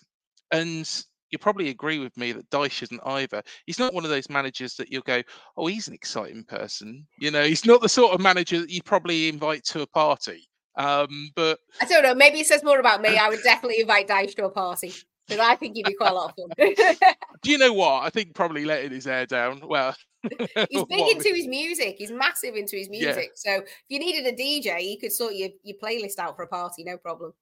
[0.51, 0.87] and
[1.31, 3.41] you probably agree with me that Dyche isn't either.
[3.65, 5.21] He's not one of those managers that you'll go,
[5.57, 7.07] oh, he's an exciting person.
[7.19, 10.47] You know, he's not the sort of manager that you probably invite to a party.
[10.77, 12.15] Um, but I don't know.
[12.15, 13.17] Maybe it says more about me.
[13.17, 14.93] I would definitely invite Dyche to a party
[15.31, 16.75] because I think he'd be quite a lot of fun.
[17.41, 18.03] Do you know what?
[18.03, 19.61] I think probably letting his hair down.
[19.63, 19.95] Well,
[20.69, 21.95] he's big into his music.
[21.97, 23.31] He's massive into his music.
[23.45, 23.55] Yeah.
[23.57, 26.47] So if you needed a DJ, you could sort your, your playlist out for a
[26.47, 27.33] party, no problem.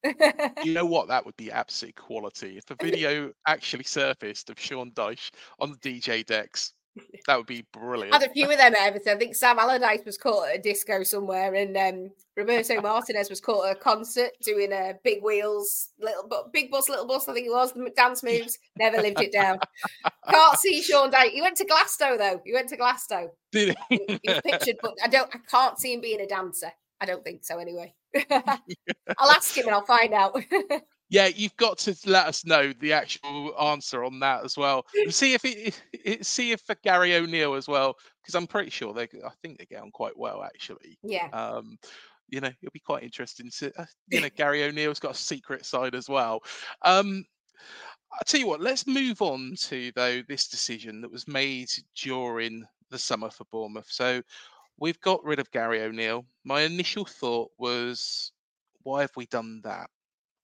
[0.63, 1.07] you know what?
[1.07, 2.57] That would be absolute quality.
[2.57, 6.73] If a video actually surfaced of Sean Dyche on the DJ decks,
[7.27, 8.13] that would be brilliant.
[8.13, 9.15] I had a few of them at Everton.
[9.15, 13.41] I think Sam Allardyce was caught at a disco somewhere, and um, Roberto Martinez was
[13.41, 17.27] caught at a concert doing a uh, big wheels, little but big bus, little bus.
[17.27, 18.57] I think it was the dance moves.
[18.77, 19.59] Never lived it down.
[20.29, 21.31] Can't see Sean Dyche.
[21.31, 22.41] He went to Glasgow though.
[22.45, 23.31] He went to Glasgow.
[23.51, 24.01] Did he?
[24.07, 25.29] he was pictured, but I don't.
[25.33, 26.71] I can't see him being a dancer.
[27.01, 27.59] I don't think so.
[27.59, 27.93] Anyway,
[28.31, 30.41] I'll ask him and I'll find out
[31.09, 34.85] yeah, you've got to let us know the actual answer on that as well.
[34.95, 38.69] And see if it, it see if for Gary O'Neil as well, because I'm pretty
[38.69, 40.99] sure they, I think they get on quite well actually.
[41.03, 41.27] Yeah.
[41.33, 41.77] Um,
[42.27, 45.65] you know, it'll be quite interesting to, uh, you know, Gary O'Neil's got a secret
[45.65, 46.41] side as well.
[46.83, 47.25] Um,
[48.13, 52.63] I'll tell you what, let's move on to though this decision that was made during
[52.91, 53.87] the summer for Bournemouth.
[53.89, 54.21] So
[54.79, 56.25] we've got rid of Gary O'Neil.
[56.43, 58.31] My initial thought was,
[58.83, 59.89] why have we done that?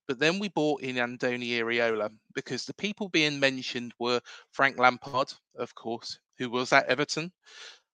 [0.08, 5.34] But then we bought in Andoni Iraola because the people being mentioned were Frank Lampard,
[5.58, 7.32] of course, who was at Everton,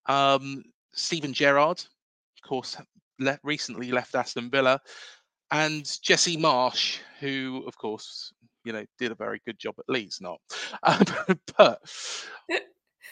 [0.08, 2.78] um, Steven Gerrard, of course,
[3.20, 4.80] le- recently left Aston Villa,
[5.52, 10.20] and Jesse Marsch, who, of course, you know, did a very good job at Leeds.
[10.22, 10.40] Not,
[10.84, 11.06] um,
[11.58, 11.80] but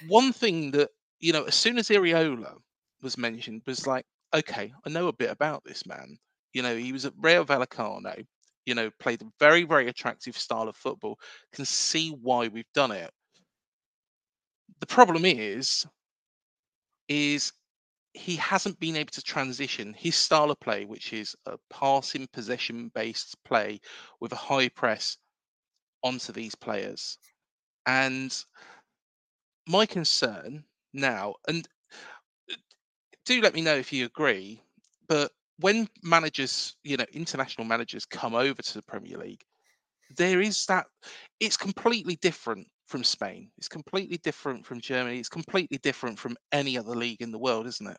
[0.07, 2.55] one thing that you know, as soon as Iraola
[3.01, 6.17] was mentioned, was like, okay, I know a bit about this man.
[6.53, 8.25] You know, he was at Real Vallecano
[8.69, 11.19] you know, played a very, very attractive style of football,
[11.51, 13.11] can see why we've done it.
[14.79, 15.87] The problem is,
[17.07, 17.51] is
[18.13, 22.91] he hasn't been able to transition his style of play, which is a passing possession
[22.93, 23.79] based play
[24.19, 25.17] with a high press
[26.03, 27.17] onto these players.
[27.87, 28.31] And
[29.67, 31.67] my concern now, and
[32.51, 32.55] uh,
[33.25, 34.61] do let me know if you agree,
[35.07, 39.43] but when managers, you know, international managers come over to the Premier League,
[40.17, 40.85] there is that
[41.39, 43.51] it's completely different from Spain.
[43.57, 45.19] It's completely different from Germany.
[45.19, 47.97] It's completely different from any other league in the world, isn't it?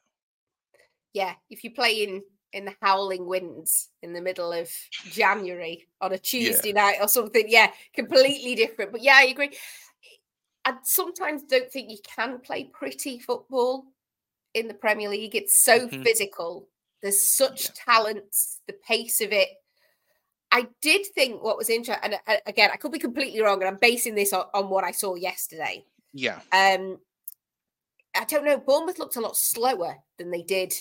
[1.13, 6.13] Yeah, if you play in in the howling winds in the middle of January on
[6.13, 6.83] a Tuesday yeah.
[6.83, 8.91] night or something, yeah, completely different.
[8.91, 9.57] But yeah, I agree.
[10.65, 13.85] I sometimes don't think you can play pretty football
[14.53, 15.37] in the Premier League.
[15.37, 16.03] It's so mm-hmm.
[16.03, 16.69] physical
[17.03, 17.71] there's such yeah.
[17.85, 18.37] talent,
[18.67, 19.49] the pace of it.
[20.53, 23.69] I did think what was interesting, and uh, again, I could be completely wrong, and
[23.69, 25.85] I'm basing this on, on what I saw yesterday.
[26.13, 26.41] Yeah.
[26.53, 26.99] Um,
[28.17, 28.59] I don't know.
[28.59, 30.75] Bournemouth looked a lot slower than they did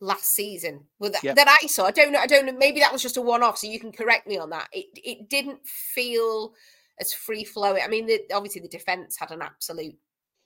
[0.00, 0.80] last season.
[0.98, 1.86] Well, that, that I saw.
[1.86, 2.18] I don't know.
[2.18, 2.52] I don't know.
[2.52, 4.68] Maybe that was just a one-off, so you can correct me on that.
[4.72, 6.52] It it didn't feel
[7.00, 7.82] as free flowing.
[7.82, 9.96] I mean, the, obviously the defense had an absolute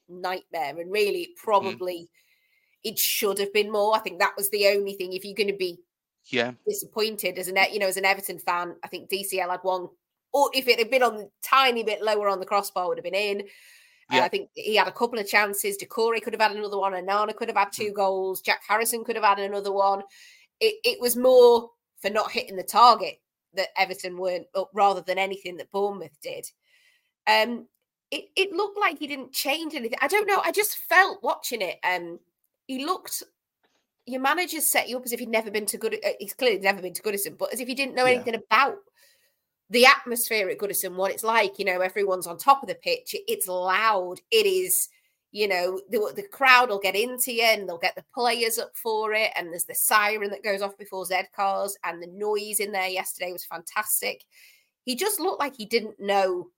[0.09, 1.43] nightmare, and really mm.
[1.43, 2.03] probably.
[2.03, 2.09] Mm
[2.85, 3.97] it should have been more.
[3.97, 5.13] I think that was the only thing.
[5.13, 5.79] If you're going to be
[6.31, 8.77] yeah disappointed as an you know as an Everton fan.
[8.83, 9.89] I think DCL had one,
[10.33, 13.15] or if it had been on tiny bit lower on the crossbar, would have been
[13.15, 13.43] in.
[14.11, 14.23] Yeah.
[14.23, 15.77] Uh, I think he had a couple of chances.
[15.77, 16.93] Doucouré could have had another one.
[16.93, 17.95] Onana could have had two mm.
[17.95, 18.41] goals.
[18.41, 20.03] Jack Harrison could have had another one.
[20.61, 23.21] It, it was more for not hitting the target
[23.55, 26.47] that Everton weren't, rather than anything that Bournemouth did.
[27.27, 27.67] Um,
[28.11, 29.99] it, it looked like he didn't change anything.
[30.01, 30.41] I don't know.
[30.43, 31.79] I just felt watching it.
[31.85, 32.19] Um,
[32.69, 33.25] he looked.
[34.07, 35.95] Your manager set you up as if he'd never been to good.
[35.95, 38.13] Uh, he's clearly never been to Goodison, but as if he didn't know yeah.
[38.13, 38.77] anything about
[39.71, 41.59] the atmosphere at Goodison, what it's like.
[41.59, 43.17] You know, everyone's on top of the pitch.
[43.27, 44.21] It's loud.
[44.31, 44.89] It is.
[45.31, 48.75] You know, the, the crowd will get into you and they'll get the players up
[48.75, 49.31] for it.
[49.37, 52.89] And there's the siren that goes off before Z cars, and the noise in there
[52.89, 54.25] yesterday was fantastic.
[54.85, 56.49] He just looked like he didn't know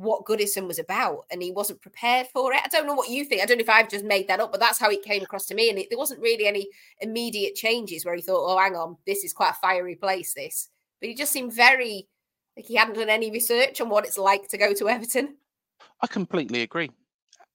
[0.00, 2.60] what Goodison was about and he wasn't prepared for it.
[2.64, 3.42] I don't know what you think.
[3.42, 5.44] I don't know if I've just made that up, but that's how it came across
[5.46, 5.68] to me.
[5.68, 6.68] And it, there wasn't really any
[7.00, 10.70] immediate changes where he thought, oh, hang on, this is quite a fiery place, this.
[11.00, 12.08] But he just seemed very
[12.56, 15.36] like he hadn't done any research on what it's like to go to Everton.
[16.00, 16.90] I completely agree.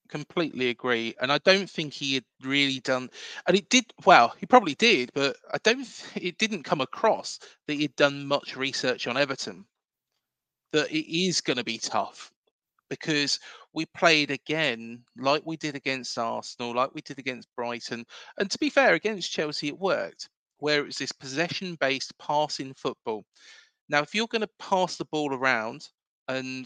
[0.08, 1.16] Completely agree.
[1.20, 3.10] And I don't think he had really done,
[3.48, 7.74] and it did, well, he probably did, but I don't, it didn't come across that
[7.74, 9.66] he'd done much research on Everton.
[10.74, 12.32] That it is going to be tough
[13.00, 13.40] because
[13.74, 18.06] we played again like we did against Arsenal, like we did against Brighton.
[18.40, 20.30] And to be fair, against Chelsea, it worked,
[20.60, 23.26] where it was this possession based passing football.
[23.90, 25.88] Now, if you're going to pass the ball around
[26.28, 26.66] and,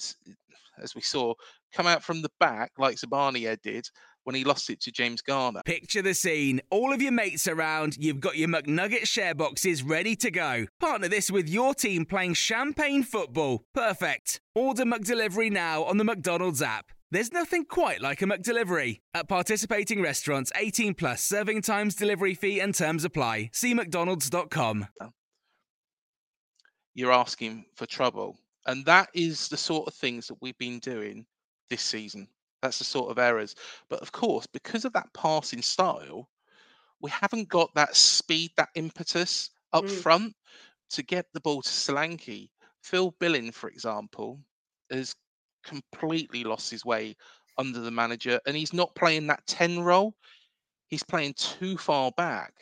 [0.82, 1.34] as we saw,
[1.74, 3.88] come out from the back like Zabarnyi did,
[4.24, 5.62] when he lost it to James Garner.
[5.66, 6.62] Picture the scene.
[6.70, 10.66] All of your mates around, you've got your McNugget share boxes ready to go.
[10.80, 13.64] Partner this with your team playing champagne football.
[13.74, 14.40] Perfect.
[14.56, 16.92] Order McDelivery now on the McDonald's app.
[17.12, 19.00] There's nothing quite like a McDelivery.
[19.16, 23.50] At participating restaurants, 18 plus serving times, delivery fee, and terms apply.
[23.52, 24.88] See McDonald's.com.
[26.94, 28.38] You're asking for trouble.
[28.68, 31.26] And that is the sort of things that we've been doing
[31.70, 32.28] this season.
[32.62, 33.56] That's the sort of errors.
[33.90, 36.30] But of course, because of that passing style,
[37.02, 39.92] we haven't got that speed, that impetus up mm.
[39.92, 40.34] front
[40.92, 42.50] to get the ball to Solanke.
[42.82, 44.40] Phil Billing, for example,
[44.92, 45.16] has
[45.64, 47.16] completely lost his way
[47.58, 50.16] under the manager, and he's not playing that 10 role.
[50.88, 52.54] He's playing too far back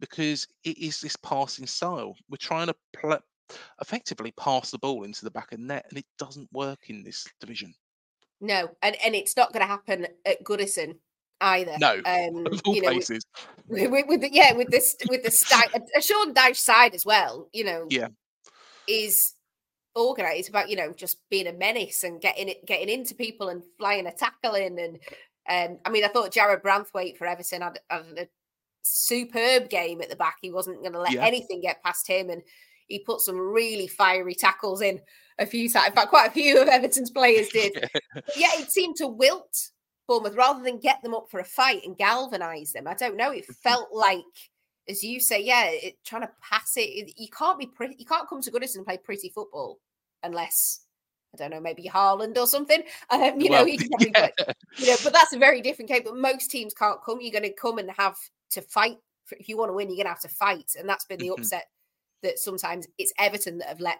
[0.00, 2.14] because it is this passing style.
[2.28, 3.18] We're trying to pl-
[3.80, 7.02] effectively pass the ball into the back of the net, and it doesn't work in
[7.02, 7.74] this division.
[8.44, 10.96] No, and, and it's not going to happen at Goodison
[11.40, 11.76] either.
[11.78, 13.24] No, um, you know, places.
[13.68, 17.06] With, with, with the, yeah, with this with the stack, a Sean Dyche side as
[17.06, 17.48] well.
[17.52, 18.08] You know, yeah,
[18.86, 19.32] is
[19.96, 23.62] organised about you know just being a menace and getting it getting into people and
[23.78, 24.98] flying a tackle in and
[25.48, 28.28] um, I mean I thought Jared Branthwaite for Everton had, had a
[28.82, 30.36] superb game at the back.
[30.42, 31.24] He wasn't going to let yeah.
[31.24, 32.42] anything get past him and
[32.88, 35.00] he put some really fiery tackles in
[35.38, 35.88] a few times.
[35.88, 37.72] In fact, quite a few of Everton's players did.
[38.36, 39.70] yeah, it seemed to wilt
[40.06, 42.86] Bournemouth rather than get them up for a fight and galvanise them.
[42.86, 43.30] I don't know.
[43.30, 43.52] It mm-hmm.
[43.52, 44.24] felt like,
[44.88, 46.82] as you say, yeah, it, trying to pass it.
[46.82, 47.14] it.
[47.16, 47.96] You can't be pretty.
[47.98, 49.80] You can't come to Goodison and play pretty football
[50.22, 50.80] unless
[51.34, 52.82] I don't know, maybe Haaland or something.
[53.10, 54.28] Um, you well, know, probably yeah.
[54.36, 56.02] play, you know, but that's a very different game.
[56.04, 57.20] But most teams can't come.
[57.20, 58.16] You're going to come and have
[58.52, 58.98] to fight.
[59.24, 61.18] For, if you want to win, you're going to have to fight, and that's been
[61.18, 61.40] the mm-hmm.
[61.40, 61.66] upset
[62.22, 63.98] that sometimes it's Everton that have let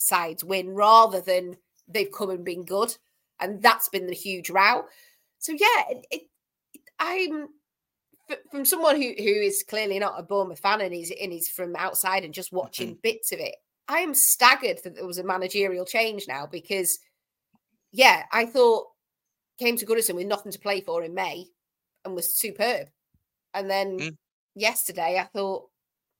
[0.00, 2.96] sides win rather than they've come and been good.
[3.38, 4.84] And that's been the huge row.
[5.38, 6.22] So, yeah, it, it,
[6.98, 7.48] I'm
[8.50, 11.74] from someone who, who is clearly not a Bournemouth fan and he's, and he's from
[11.76, 13.00] outside and just watching mm-hmm.
[13.02, 13.56] bits of it.
[13.88, 16.98] I am staggered that there was a managerial change now because,
[17.92, 18.86] yeah, I thought
[19.58, 21.46] came to Goodison with nothing to play for in May
[22.04, 22.88] and was superb.
[23.52, 24.16] And then mm.
[24.54, 25.68] yesterday, I thought,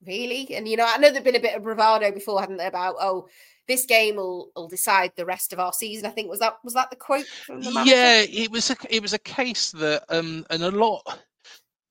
[0.05, 0.53] really?
[0.55, 2.95] And you know, I know there'd been a bit of bravado before, hadn't there, about
[2.99, 3.27] oh,
[3.67, 6.05] this game will will decide the rest of our season.
[6.05, 7.95] I think was that was that the quote from the manager?
[7.95, 11.01] Yeah, it was a it was a case that um and a lot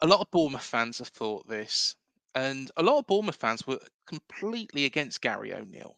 [0.00, 1.94] a lot of Bournemouth fans have thought this,
[2.34, 5.96] and a lot of Bournemouth fans were completely against Gary O'Neil.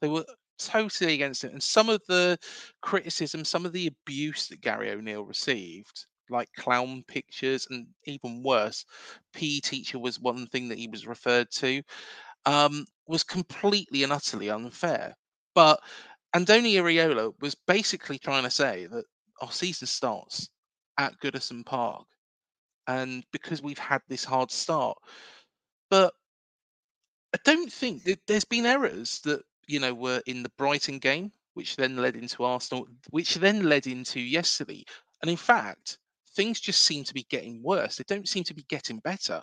[0.00, 0.24] They were
[0.58, 2.38] totally against it, and some of the
[2.82, 8.84] criticism, some of the abuse that Gary O'Neil received like clown pictures and even worse
[9.32, 11.82] PE teacher was one thing that he was referred to
[12.46, 15.14] um, was completely and utterly unfair.
[15.54, 15.80] But
[16.34, 19.04] Andoni Iraola was basically trying to say that
[19.40, 20.48] our season starts
[20.98, 22.06] at Goodison Park
[22.86, 24.98] and because we've had this hard start.
[25.90, 26.14] But
[27.34, 31.32] I don't think that there's been errors that you know were in the Brighton game
[31.54, 34.84] which then led into Arsenal which then led into yesterday.
[35.22, 35.98] And in fact
[36.38, 37.96] things just seem to be getting worse.
[37.96, 39.42] They don't seem to be getting better.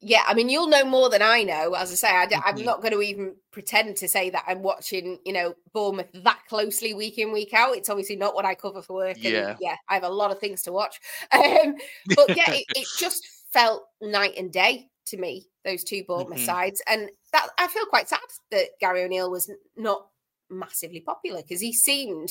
[0.00, 1.74] Yeah, I mean, you'll know more than I know.
[1.74, 2.64] As I say, I, am mm-hmm.
[2.64, 6.94] not going to even pretend to say that I'm watching, you know, Bournemouth that closely
[6.94, 7.76] week in, week out.
[7.76, 9.16] It's obviously not what I cover for work.
[9.16, 11.00] And yeah, yeah I have a lot of things to watch.
[11.32, 11.74] Um,
[12.14, 16.46] but yeah, it, it, just felt night and day to me, those two Bournemouth mm-hmm.
[16.46, 16.80] sides.
[16.88, 18.20] And that I feel quite sad
[18.52, 20.06] that Gary O'Neil was not
[20.50, 22.28] massively popular because he seemed,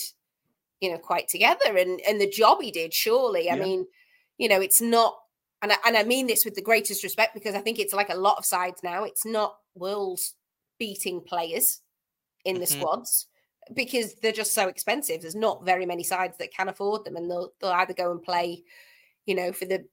[0.84, 3.50] you know, quite together and, and the job he did, surely.
[3.50, 3.88] I mean,
[4.38, 5.16] you know, it's not
[5.62, 8.10] and I, and I mean this with the greatest respect because I think it's like
[8.10, 9.06] a lot of sides now.
[9.06, 10.20] It's not world
[10.78, 11.80] beating players
[12.44, 12.82] in the mm-hmm.
[12.82, 13.28] squads
[13.74, 15.22] because they're just so expensive.
[15.22, 18.22] There's not very many sides that can afford them, and they'll they'll either go and
[18.22, 18.64] play,
[19.26, 19.86] you know, for the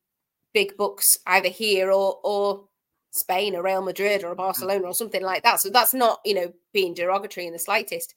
[0.53, 2.64] big books either here or or
[3.12, 4.38] Spain or Real Madrid or mm.
[4.38, 5.61] Barcelona or something like that.
[5.61, 8.12] So that's not you know being derogatory in the slightest.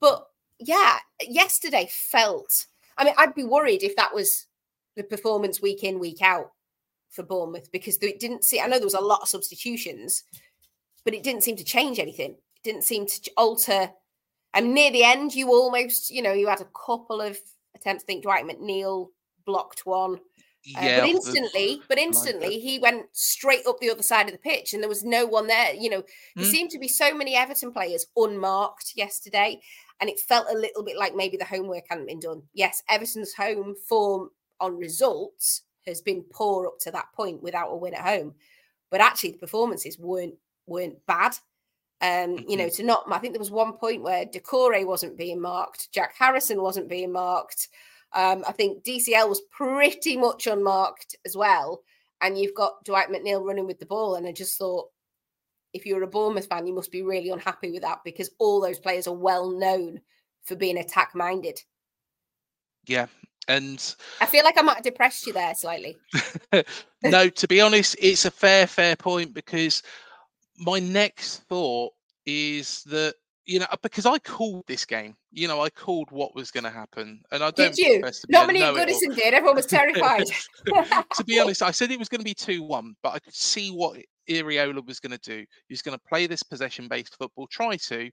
[0.00, 0.26] But
[0.64, 2.66] yeah, yesterday felt.
[2.98, 4.46] I mean, I'd be worried if that was
[4.96, 6.52] the performance week in, week out
[7.10, 8.60] for Bournemouth because it didn't see.
[8.60, 10.24] I know there was a lot of substitutions,
[11.04, 12.32] but it didn't seem to change anything.
[12.32, 13.90] It didn't seem to alter.
[14.54, 17.38] And near the end, you almost, you know, you had a couple of
[17.74, 18.04] attempts.
[18.04, 19.08] I think Dwight McNeil
[19.44, 20.20] blocked one.
[20.76, 24.26] Uh, yeah, uh, but instantly, but instantly, like he went straight up the other side
[24.26, 25.74] of the pitch, and there was no one there.
[25.74, 26.02] You know,
[26.36, 26.50] there mm.
[26.50, 29.60] seemed to be so many Everton players unmarked yesterday,
[30.02, 32.42] and it felt a little bit like maybe the homework hadn't been done.
[32.54, 34.30] Yes, Everton's home form
[34.60, 38.34] on results has been poor up to that point without a win at home.
[38.90, 40.34] But actually, the performances weren't
[40.66, 41.36] weren't bad.
[42.00, 42.74] Um, you know, mm-hmm.
[42.74, 46.60] to not, I think there was one point where Doucouré wasn't being marked, Jack Harrison
[46.60, 47.68] wasn't being marked.
[48.12, 51.82] Um, I think DCL was pretty much unmarked as well.
[52.20, 54.16] And you've got Dwight McNeil running with the ball.
[54.16, 54.88] And I just thought,
[55.72, 58.78] if you're a Bournemouth fan, you must be really unhappy with that because all those
[58.78, 60.00] players are well known
[60.44, 61.60] for being attack minded.
[62.86, 63.06] Yeah,
[63.48, 65.96] and I feel like I might have depressed you there slightly.
[67.04, 69.82] no, to be honest, it's a fair, fair point because
[70.58, 71.92] my next thought
[72.26, 73.14] is that
[73.46, 75.14] you know because I called this game.
[75.32, 77.74] You know, I called what was going to happen, and I don't.
[77.74, 78.02] Did you?
[78.28, 79.34] Not many at Goodison did.
[79.34, 80.26] Everyone was terrified.
[80.26, 83.70] to be honest, I said it was going to be two-one, but I could see
[83.70, 85.44] what Iraola was going to do.
[85.68, 88.10] He was going to play this possession-based football, try to,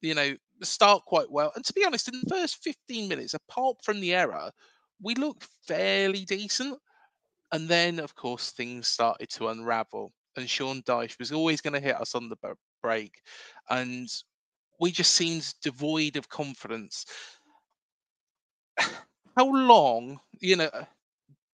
[0.00, 1.52] you know, start quite well.
[1.54, 4.50] And to be honest, in the first 15 minutes, apart from the error,
[5.02, 6.78] we looked fairly decent.
[7.52, 10.12] And then, of course, things started to unravel.
[10.36, 12.36] And Sean Dyche was always going to hit us on the
[12.80, 13.12] break.
[13.68, 14.08] And
[14.80, 17.04] we just seemed devoid of confidence.
[19.36, 20.70] How long, you know,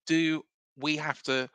[0.07, 0.43] do
[0.79, 1.49] we have to,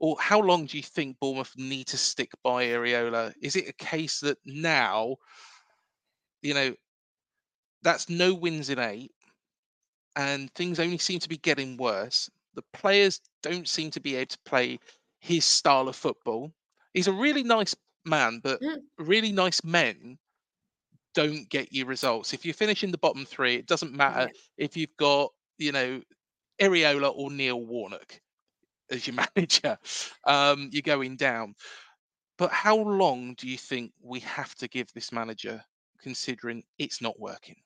[0.00, 3.32] or how long do you think Bournemouth need to stick by Iraola?
[3.40, 5.16] Is it a case that now
[6.42, 6.74] you know,
[7.82, 9.12] that's no wins in eight,
[10.16, 12.30] and things only seem to be getting worse.
[12.54, 14.78] The players don't seem to be able to play
[15.20, 16.52] his style of football.
[16.94, 17.74] He's a really nice
[18.04, 18.78] man, but mm.
[18.98, 20.18] really nice men
[21.18, 22.32] don't get you results.
[22.32, 24.64] If you finish in the bottom three, it doesn't matter yeah.
[24.64, 26.00] if you've got, you know,
[26.60, 28.20] Iraola or Neil Warnock
[28.88, 29.76] as your manager.
[30.24, 31.56] Um, you're going down.
[32.36, 35.60] But how long do you think we have to give this manager
[36.00, 37.56] considering it's not working?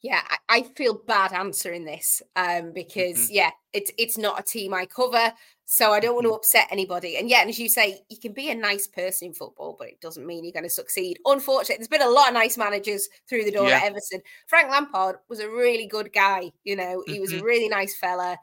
[0.00, 3.34] Yeah, I, feel bad answering this um, because mm-hmm.
[3.34, 5.32] yeah, it's it's not a team I cover,
[5.64, 6.36] so I don't want to mm-hmm.
[6.36, 7.16] upset anybody.
[7.16, 9.88] And yeah, and as you say, you can be a nice person in football, but
[9.88, 11.18] it doesn't mean you're going to succeed.
[11.24, 13.78] Unfortunately, there's been a lot of nice managers through the door yeah.
[13.78, 14.20] at Everton.
[14.46, 16.52] Frank Lampard was a really good guy.
[16.62, 17.20] You know, he mm-hmm.
[17.20, 17.44] was a mm-hmm.
[17.44, 18.38] really nice fella.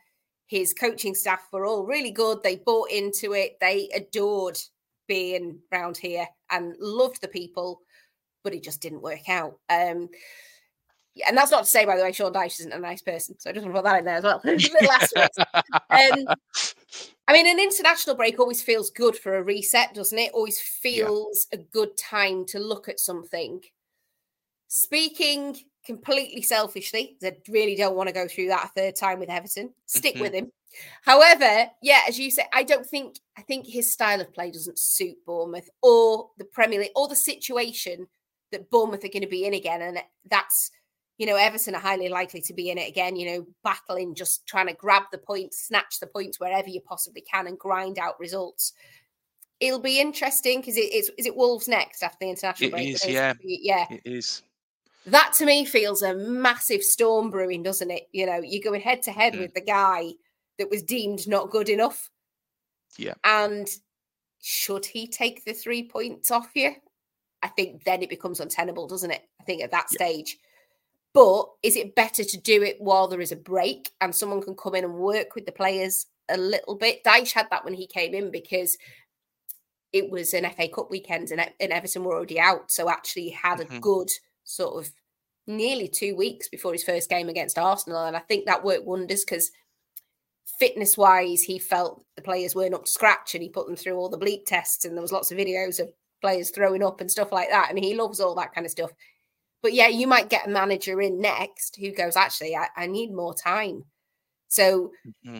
[0.48, 2.44] His coaching staff were all really good.
[2.44, 3.58] They bought into it.
[3.62, 4.60] They adored
[5.08, 7.82] being around here and loved the people
[8.46, 9.60] but it just didn't work out.
[9.70, 10.08] Um,
[11.28, 13.40] and that's not to say, by the way, Sean Dyche isn't a nice person.
[13.40, 14.42] So I just want to put that in there as well.
[14.88, 16.36] last um,
[17.28, 20.32] I mean, an international break always feels good for a reset, doesn't it?
[20.34, 21.60] Always feels yeah.
[21.60, 23.62] a good time to look at something.
[24.68, 29.30] Speaking completely selfishly, I really don't want to go through that a third time with
[29.30, 29.74] Everton.
[29.86, 30.24] Stick mm-hmm.
[30.24, 30.52] with him.
[31.04, 34.78] However, yeah, as you say, I don't think I think his style of play doesn't
[34.78, 38.08] suit Bournemouth or the Premier League or the situation
[38.52, 39.82] that Bournemouth are going to be in again.
[39.82, 40.00] And
[40.30, 40.72] that's,
[41.18, 44.46] you know, Everton are highly likely to be in it again, you know, battling, just
[44.46, 48.20] trying to grab the points, snatch the points wherever you possibly can and grind out
[48.20, 48.74] results.
[49.62, 52.90] It'll be interesting because it is, is it Wolves next after the international it break?
[52.90, 53.34] Is, yeah.
[53.42, 53.86] yeah.
[53.90, 54.44] It is.
[55.06, 58.04] That to me feels a massive storm brewing, doesn't it?
[58.12, 59.40] You know, you're going head to head mm.
[59.40, 60.12] with the guy
[60.58, 62.10] that was deemed not good enough.
[62.98, 63.14] Yeah.
[63.24, 63.68] And
[64.42, 66.76] should he take the three points off you?
[67.42, 69.22] I think then it becomes untenable, doesn't it?
[69.40, 69.96] I think at that yeah.
[69.96, 70.38] stage.
[71.16, 74.54] But is it better to do it while there is a break and someone can
[74.54, 77.04] come in and work with the players a little bit.
[77.04, 78.78] Dyche had that when he came in because
[79.94, 82.70] it was an FA Cup weekend and, and Everton were already out.
[82.70, 83.78] So actually he had mm-hmm.
[83.78, 84.10] a good
[84.44, 84.92] sort of
[85.48, 88.06] nearly two weeks before his first game against Arsenal.
[88.06, 89.52] And I think that worked wonders because
[90.60, 93.96] fitness wise, he felt the players weren't up to scratch and he put them through
[93.96, 94.86] all the bleep tests.
[94.86, 95.90] And there was lots of videos of
[96.22, 97.70] players throwing up and stuff like that.
[97.70, 98.92] And he loves all that kind of stuff.
[99.66, 103.12] But yeah, you might get a manager in next who goes, actually, I, I need
[103.12, 103.84] more time.
[104.48, 104.92] So
[105.26, 105.40] mm-hmm.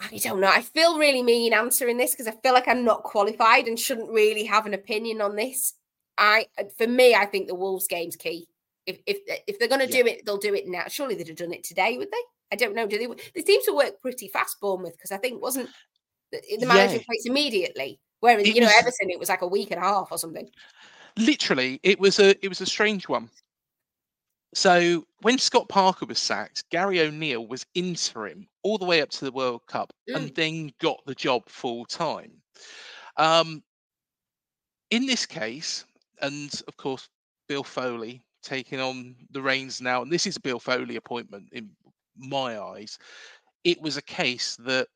[0.00, 0.48] I don't know.
[0.48, 4.10] I feel really mean answering this because I feel like I'm not qualified and shouldn't
[4.10, 5.74] really have an opinion on this.
[6.18, 8.48] I, for me, I think the Wolves game's key.
[8.84, 10.02] If if if they're going to yeah.
[10.02, 10.82] do it, they'll do it now.
[10.88, 12.16] Surely they'd have done it today, would they?
[12.50, 12.88] I don't know.
[12.88, 13.06] Do they?
[13.36, 15.70] They seem to work pretty fast, Bournemouth, because I think wasn't
[16.32, 17.04] the, the manager yeah.
[17.06, 18.00] place immediately.
[18.18, 20.48] Whereas you know was, Everton, it was like a week and a half or something.
[21.18, 23.30] Literally, it was a it was a strange one.
[24.54, 29.24] So when Scott Parker was sacked, Gary O'Neil was interim all the way up to
[29.24, 30.16] the World Cup, mm.
[30.16, 32.32] and then got the job full time.
[33.16, 33.62] Um,
[34.90, 35.84] in this case,
[36.22, 37.08] and of course,
[37.48, 41.70] Bill Foley taking on the reins now, and this is a Bill Foley appointment in
[42.16, 42.98] my eyes.
[43.64, 44.88] It was a case that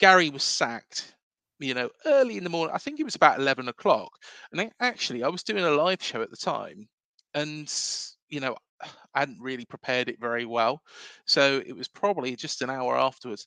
[0.00, 1.13] Gary was sacked,
[1.58, 2.74] you know, early in the morning.
[2.74, 4.10] I think it was about 11 o'clock.
[4.52, 6.88] And I, actually, I was doing a live show at the time,
[7.34, 7.72] and,
[8.28, 8.56] you know,
[9.14, 10.82] I hadn't really prepared it very well.
[11.26, 13.46] So it was probably just an hour afterwards.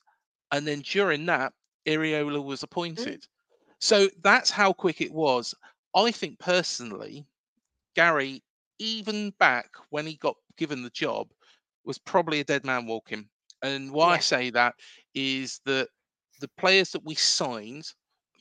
[0.52, 1.52] And then during that,
[1.86, 2.64] Iraola was mm.
[2.64, 3.20] appointed.
[3.20, 3.26] Mm.
[3.80, 5.54] So that's how quick it was.
[5.94, 7.26] I think personally,
[7.94, 8.42] Gary,
[8.78, 11.28] even back when he got given the job,
[11.84, 13.28] was probably a dead man walking.
[13.62, 14.14] And why yeah.
[14.14, 14.74] I say that
[15.14, 15.88] is that
[16.40, 17.86] the players that we signed,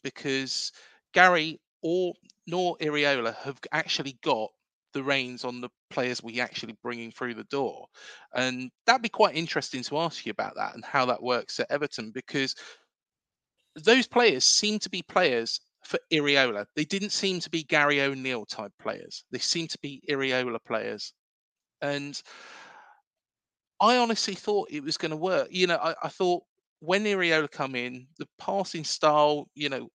[0.03, 0.71] because
[1.13, 2.13] Gary or
[2.47, 4.49] nor Iraola have actually got
[4.93, 7.87] the reins on the players we actually bringing through the door,
[8.33, 11.69] and that'd be quite interesting to ask you about that and how that works at
[11.69, 12.55] Everton because
[13.75, 16.65] those players seem to be players for Iraola.
[16.75, 19.23] They didn't seem to be Gary O'Neil type players.
[19.31, 21.13] They seem to be Iraola players,
[21.81, 22.21] and
[23.79, 25.47] I honestly thought it was going to work.
[25.51, 26.43] You know, I, I thought
[26.79, 29.89] when Iraola come in, the passing style, you know,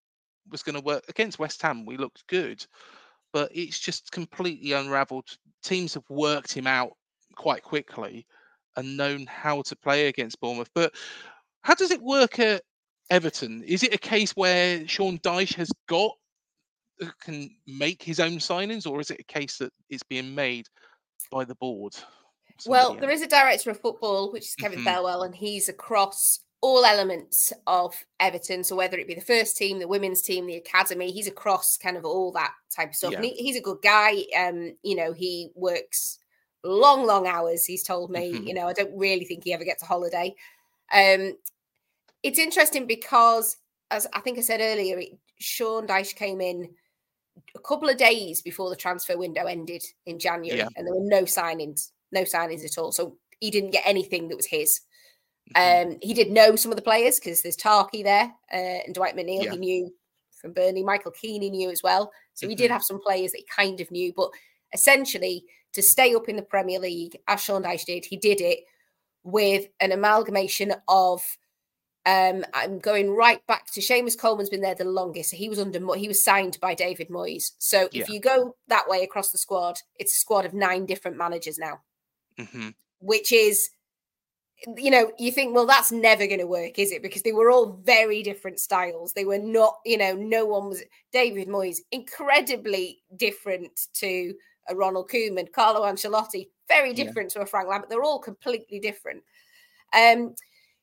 [0.50, 1.86] was going to work against West Ham.
[1.86, 2.64] We looked good,
[3.32, 5.28] but it's just completely unravelled.
[5.62, 6.92] Teams have worked him out
[7.36, 8.26] quite quickly
[8.76, 10.70] and known how to play against Bournemouth.
[10.74, 10.94] But
[11.62, 12.62] how does it work at
[13.10, 13.62] Everton?
[13.64, 16.12] Is it a case where Sean Dyche has got
[17.00, 20.66] uh, can make his own signings, or is it a case that it's being made
[21.30, 21.94] by the board?
[22.66, 25.22] Well, there is a director of football, which is Kevin mm-hmm.
[25.22, 28.64] And he's across all elements of Everton.
[28.64, 31.96] So whether it be the first team, the women's team, the academy, he's across kind
[31.96, 33.12] of all that type of stuff.
[33.12, 33.18] Yeah.
[33.18, 34.24] And he, he's a good guy.
[34.38, 36.18] Um, you know, he works
[36.64, 37.64] long, long hours.
[37.64, 38.32] He's told me.
[38.32, 38.46] Mm-hmm.
[38.46, 40.34] You know, I don't really think he ever gets a holiday.
[40.92, 41.36] Um,
[42.22, 43.56] it's interesting because,
[43.90, 46.70] as I think I said earlier, it, Sean Dyche came in
[47.56, 50.68] a couple of days before the transfer window ended in January, yeah.
[50.76, 52.92] and there were no signings no signings at all.
[52.92, 54.80] So he didn't get anything that was his.
[55.54, 59.16] Um, he did know some of the players because there's Tarky there uh, and Dwight
[59.16, 59.44] McNeil.
[59.44, 59.52] Yeah.
[59.52, 59.94] He knew
[60.40, 60.82] from Burnley.
[60.82, 62.12] Michael Keane he knew as well.
[62.34, 62.50] So mm-hmm.
[62.50, 62.72] he did mm-hmm.
[62.72, 64.12] have some players that he kind of knew.
[64.16, 64.30] But
[64.72, 68.60] essentially, to stay up in the Premier League, as Sean Dyche did, he did it
[69.24, 71.22] with an amalgamation of
[72.04, 75.32] um, I'm going right back to Seamus Coleman's been there the longest.
[75.32, 77.52] He was under he was signed by David Moyes.
[77.58, 81.16] So if you go that way across the squad, it's a squad of nine different
[81.16, 81.80] managers now
[82.38, 82.68] mm-hmm.
[83.00, 83.70] which is
[84.76, 87.02] you know, you think, well, that's never going to work, is it?
[87.02, 89.12] Because they were all very different styles.
[89.12, 90.82] They were not, you know, no one was
[91.12, 94.34] David Moyes, incredibly different to
[94.68, 97.40] a Ronald Koeman, Carlo Ancelotti, very different yeah.
[97.40, 97.90] to a Frank Lampard.
[97.90, 99.22] They're all completely different.
[99.92, 100.34] Um,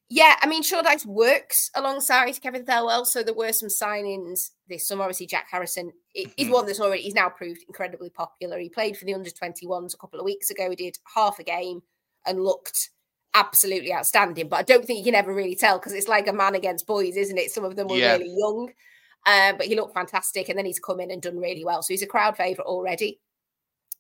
[0.10, 4.88] yeah, I mean, Sean Dyche works alongside Kevin Thelwell, so there were some signings this
[4.88, 5.04] summer.
[5.04, 6.52] Obviously, Jack Harrison mm-hmm.
[6.52, 8.58] one that's already he's now proved incredibly popular.
[8.58, 10.70] He played for the under 21s a couple of weeks ago.
[10.72, 11.82] He did half a game
[12.26, 12.90] and looked
[13.34, 14.50] absolutely outstanding.
[14.50, 16.88] But I don't think you can ever really tell because it's like a man against
[16.88, 17.52] boys, isn't it?
[17.52, 18.14] Some of them were yeah.
[18.14, 18.72] really young,
[19.26, 21.82] uh, but he looked fantastic, and then he's come in and done really well.
[21.82, 23.20] So he's a crowd favourite already.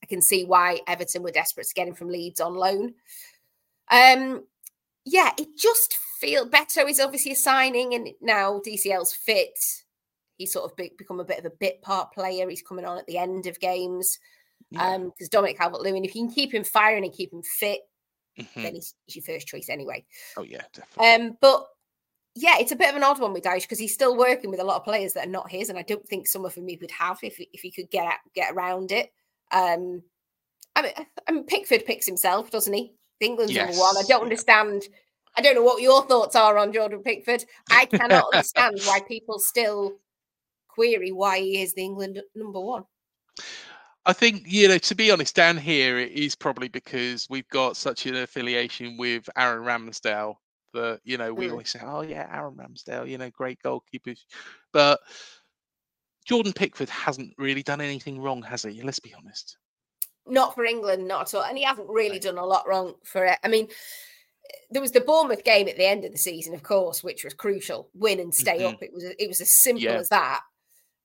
[0.01, 2.93] I can see why Everton were desperate to get him from Leeds on loan.
[3.91, 4.45] Um,
[5.05, 9.59] yeah, it just feel Beto is obviously a signing, and now DCL's fit.
[10.37, 12.49] He's sort of be, become a bit of a bit part player.
[12.49, 14.19] He's coming on at the end of games.
[14.71, 14.93] Yeah.
[14.93, 17.81] Um, because Dominic Calvert Lewin, if you can keep him firing and keep him fit,
[18.39, 18.61] mm-hmm.
[18.61, 20.05] then he's, he's, your first choice anyway.
[20.37, 21.27] Oh yeah, definitely.
[21.27, 21.67] Um, but
[22.35, 24.59] yeah, it's a bit of an odd one with Dyche because he's still working with
[24.59, 26.67] a lot of players that are not his, and I don't think some of them
[26.67, 29.11] he would have if if he could get get around it.
[29.51, 30.03] Um,
[30.75, 30.91] I mean,
[31.27, 32.93] I mean, Pickford picks himself, doesn't he?
[33.19, 33.67] England's yes.
[33.67, 33.97] number one.
[33.97, 34.87] I don't understand
[35.37, 37.45] I don't know what your thoughts are on Jordan Pickford.
[37.71, 39.93] I cannot understand why people still
[40.67, 42.83] query why he is the England number one.
[44.09, 47.77] I think, you know, to be honest, down here it is probably because we've got
[47.77, 50.33] such an affiliation with Aaron Ramsdale
[50.73, 51.51] that, you know, we mm.
[51.51, 54.15] always say, oh, yeah, Aaron Ramsdale, you know, great goalkeeper.
[54.73, 54.99] But
[56.25, 58.81] Jordan Pickford hasn't really done anything wrong, has he?
[58.81, 59.57] Let's be honest.
[60.25, 61.43] Not for England, not at all.
[61.43, 63.37] And he hasn't really done a lot wrong for it.
[63.43, 63.67] I mean,
[64.71, 67.35] there was the Bournemouth game at the end of the season, of course, which was
[67.35, 67.91] crucial.
[67.93, 68.73] Win and stay mm-hmm.
[68.73, 68.81] up.
[68.81, 69.99] It was it was as simple yeah.
[69.99, 70.41] as that.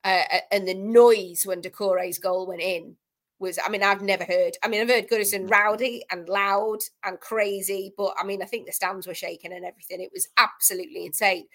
[0.04, 2.96] Uh, and the noise when Doucouré's goal went in
[3.38, 4.56] was, I mean, I've never heard.
[4.62, 5.48] I mean, I've heard Goodison mm-hmm.
[5.48, 9.64] rowdy and loud and crazy, but I mean, I think the stands were shaking and
[9.64, 10.00] everything.
[10.00, 11.46] It was absolutely insane.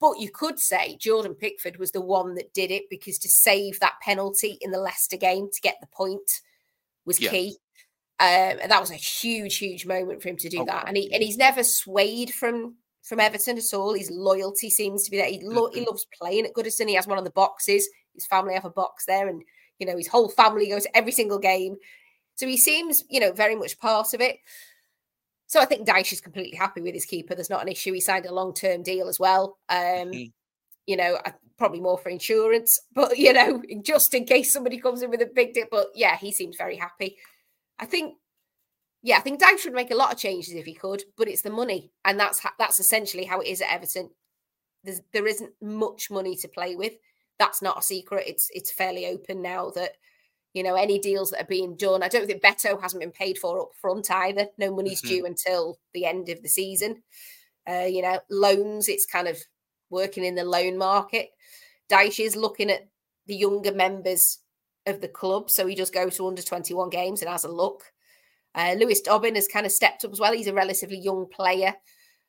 [0.00, 3.80] But you could say Jordan Pickford was the one that did it because to save
[3.80, 6.30] that penalty in the Leicester game to get the point
[7.06, 7.30] was yeah.
[7.30, 7.56] key.
[8.20, 10.88] Um, and that was a huge, huge moment for him to do oh, that.
[10.88, 13.94] And he and he's never swayed from from Everton at all.
[13.94, 15.26] His loyalty seems to be there.
[15.26, 15.78] He, lo- mm-hmm.
[15.78, 16.88] he loves playing at Goodison.
[16.88, 17.88] He has one of the boxes.
[18.14, 19.42] His family have a box there, and
[19.78, 21.76] you know his whole family goes to every single game.
[22.36, 24.38] So he seems, you know, very much part of it.
[25.46, 27.34] So I think Dyche is completely happy with his keeper.
[27.34, 27.92] There's not an issue.
[27.92, 29.58] He signed a long term deal as well.
[29.68, 30.30] Um, mm-hmm.
[30.86, 31.18] You know,
[31.56, 35.30] probably more for insurance, but you know, just in case somebody comes in with a
[35.32, 35.70] big dip.
[35.70, 37.16] But yeah, he seems very happy.
[37.78, 38.14] I think,
[39.04, 41.42] yeah, I think Dyche would make a lot of changes if he could, but it's
[41.42, 44.08] the money, and that's that's essentially how it is at Everton.
[44.82, 46.94] There's, there isn't much money to play with.
[47.38, 48.24] That's not a secret.
[48.26, 49.98] It's it's fairly open now that
[50.54, 52.02] you know any deals that are being done.
[52.02, 54.46] I don't think Beto hasn't been paid for up front either.
[54.56, 55.16] No money's mm-hmm.
[55.16, 57.02] due until the end of the season.
[57.68, 58.88] Uh, you know, loans.
[58.88, 59.38] It's kind of
[59.90, 61.28] working in the loan market.
[61.90, 62.88] Dyche is looking at
[63.26, 64.38] the younger members
[64.86, 65.50] of the club.
[65.50, 67.82] So he does go to under 21 games and has a look.
[68.54, 70.32] Uh, Lewis Dobbin has kind of stepped up as well.
[70.32, 71.74] He's a relatively young player.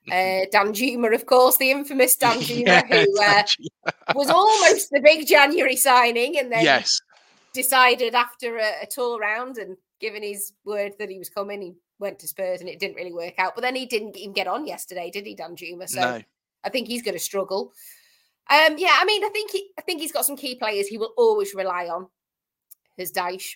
[0.07, 5.75] Uh, Danjuma, of course, the infamous Danjuma, yeah, who uh, was almost the big January
[5.75, 7.01] signing and then yes.
[7.53, 11.73] decided after a, a, tour round and given his word that he was coming, he
[11.97, 13.55] went to Spurs and it didn't really work out.
[13.55, 15.89] But then he didn't even get on yesterday, did he, Danjuma?
[15.89, 16.21] So no.
[16.63, 17.73] I think he's going to struggle.
[18.49, 20.99] Um, yeah, I mean, I think he, I think he's got some key players he
[20.99, 22.07] will always rely on
[22.95, 23.55] His Dyche.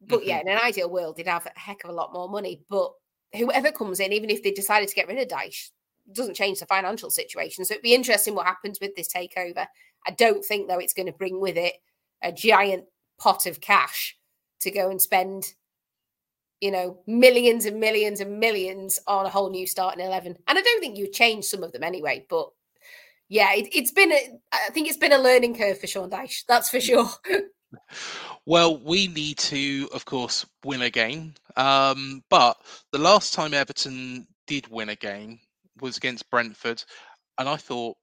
[0.00, 0.28] But mm-hmm.
[0.28, 2.62] yeah, in an ideal world, they'd have a heck of a lot more money.
[2.68, 2.92] But
[3.36, 5.70] whoever comes in, even if they decided to get rid of Dyche,
[6.12, 7.64] doesn't change the financial situation.
[7.64, 9.66] So it'd be interesting what happens with this takeover.
[10.06, 11.74] I don't think though it's going to bring with it
[12.22, 12.84] a giant
[13.18, 14.16] pot of cash
[14.60, 15.54] to go and spend,
[16.60, 20.36] you know, millions and millions and millions on a whole new starting eleven.
[20.46, 22.26] And I don't think you change some of them anyway.
[22.28, 22.50] But
[23.28, 26.44] yeah, it, has been a, I think it's been a learning curve for Sean Dyche.
[26.46, 27.08] That's for sure.
[28.46, 31.34] Well, we need to, of course, win a game.
[31.56, 32.58] Um, but
[32.92, 35.40] the last time Everton did win a game
[35.80, 36.82] was against Brentford,
[37.38, 37.96] and I thought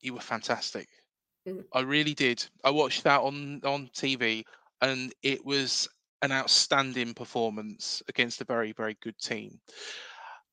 [0.00, 0.88] you were fantastic.
[1.46, 1.64] Mm.
[1.72, 2.44] I really did.
[2.64, 4.44] I watched that on on TV,
[4.80, 5.88] and it was
[6.22, 9.60] an outstanding performance against a very very good team.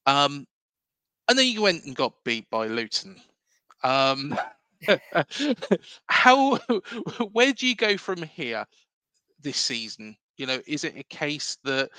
[0.06, 0.46] Um,
[1.30, 3.16] and then you went and got beat by Luton.
[3.84, 4.38] Um,
[6.08, 6.58] how
[7.32, 8.66] where do you go from here
[9.42, 10.16] this season?
[10.38, 11.89] You know, is it a case that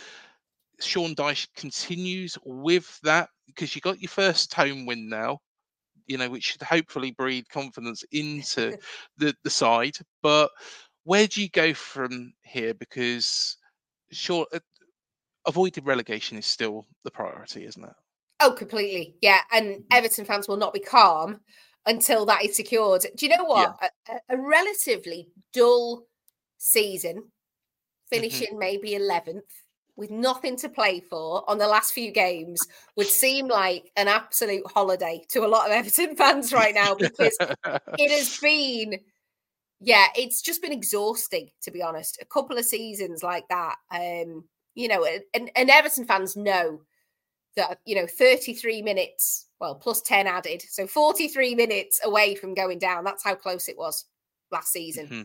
[0.81, 5.39] Sean Dyche continues with that because you got your first home win now,
[6.07, 8.77] you know, which should hopefully breed confidence into
[9.19, 9.97] the the side.
[10.23, 10.51] But
[11.05, 12.75] where do you go from here?
[12.75, 13.57] Because
[14.11, 14.61] sure, uh,
[15.47, 17.95] avoided relegation is still the priority, isn't it?
[18.41, 19.15] Oh, completely.
[19.23, 19.83] Yeah, and mm-hmm.
[19.93, 21.41] Everton fans will not be calm
[21.87, 23.07] until that is secured.
[23.17, 23.77] Do you know what?
[23.81, 24.19] Yeah.
[24.29, 26.05] A, a, relatively dull
[26.59, 27.25] season.
[28.13, 28.59] Finishing mm-hmm.
[28.59, 29.43] maybe 11th
[29.97, 34.65] with nothing to play for on the last few games would seem like an absolute
[34.73, 37.37] holiday to a lot of Everton fans right now because
[37.99, 38.99] it has been
[39.85, 42.19] yeah, it's just been exhausting to be honest.
[42.23, 44.45] A couple of seasons like that um
[44.75, 46.81] you know and, and Everton fans know
[47.57, 50.61] that you know 33 minutes well, plus 10 added.
[50.69, 53.05] So 43 minutes away from going down.
[53.05, 54.07] That's how close it was
[54.51, 55.07] last season.
[55.07, 55.23] Mm-hmm.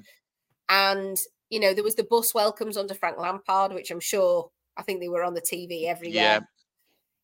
[0.70, 1.18] And,
[1.50, 5.00] you know, there was the bus welcomes under Frank Lampard, which I'm sure, I think
[5.00, 6.34] they were on the TV every yeah.
[6.34, 6.50] year.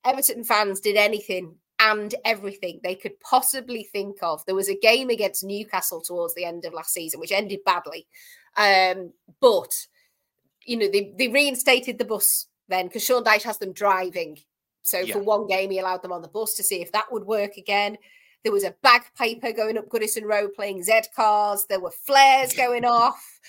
[0.06, 4.46] Everton fans did anything and everything they could possibly think of.
[4.46, 8.08] There was a game against Newcastle towards the end of last season, which ended badly.
[8.58, 9.74] Um, but,
[10.66, 14.38] you know, they, they reinstated the bus then because Sean Dyche has them driving
[14.84, 15.14] so yeah.
[15.14, 17.58] for one game, he allowed them on the bus to see if that would work
[17.58, 17.98] again.
[18.44, 21.66] There was a bagpiper going up Goodison Road playing Z cars.
[21.68, 23.40] There were flares going off.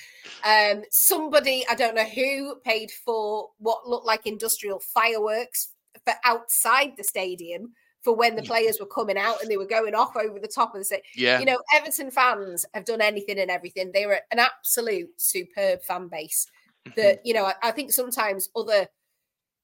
[0.45, 5.73] Um, somebody, I don't know who, paid for what looked like industrial fireworks
[6.05, 7.73] for outside the stadium
[8.05, 10.75] for when the players were coming out and they were going off over the top
[10.75, 11.03] of the set.
[11.17, 11.41] Yeah.
[11.41, 13.91] You know, Everton fans have done anything and everything.
[13.93, 16.47] They were an absolute superb fan base.
[16.87, 17.01] Mm-hmm.
[17.01, 18.87] That, you know, I, I think sometimes other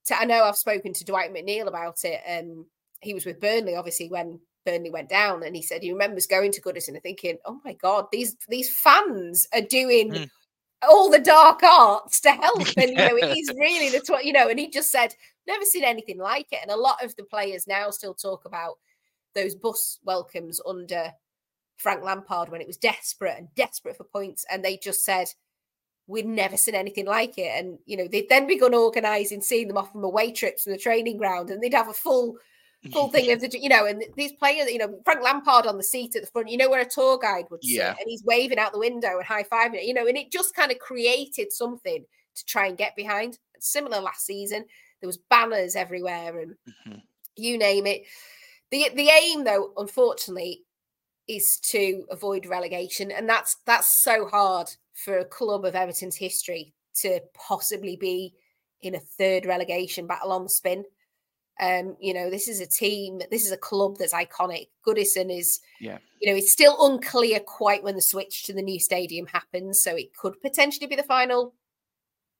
[0.06, 2.20] to, I know I've spoken to Dwight McNeil about it.
[2.26, 2.66] Um
[3.02, 6.52] he was with Burnley, obviously, when Burnley went down, and he said he remembers going
[6.52, 10.30] to Goodison and thinking, "Oh my god, these these fans are doing Mm.
[10.88, 14.32] all the dark arts to help." And you know, it is really the tw- you
[14.32, 15.14] know, and he just said,
[15.46, 18.78] "Never seen anything like it." And a lot of the players now still talk about
[19.34, 21.12] those bus welcomes under
[21.78, 25.28] Frank Lampard when it was desperate and desperate for points, and they just said.
[26.06, 27.52] We'd never seen anything like it.
[27.56, 30.78] And, you know, they'd then begun organising, seeing them off from away trips from the
[30.78, 32.36] training ground, and they'd have a full
[32.92, 35.82] full thing of the you know and these players you know frank lampard on the
[35.82, 37.90] seat at the front you know where a tour guide would sit Yeah.
[37.90, 40.72] and he's waving out the window and high-fiving it you know and it just kind
[40.72, 42.04] of created something
[42.36, 44.64] to try and get behind similar last season
[45.00, 46.54] there was banners everywhere and
[46.86, 47.02] Mhm.
[47.36, 48.04] you name it
[48.70, 50.64] the the aim though unfortunately
[51.28, 56.72] is to avoid relegation and that's that's so hard for a club of everton's history
[56.94, 58.34] to possibly be
[58.80, 60.82] in a third relegation battle on the spin
[61.60, 64.68] um, you know, this is a team, this is a club that's iconic.
[64.86, 65.98] Goodison is, Yeah.
[66.20, 69.82] you know, it's still unclear quite when the switch to the new stadium happens.
[69.82, 71.54] So it could potentially be the final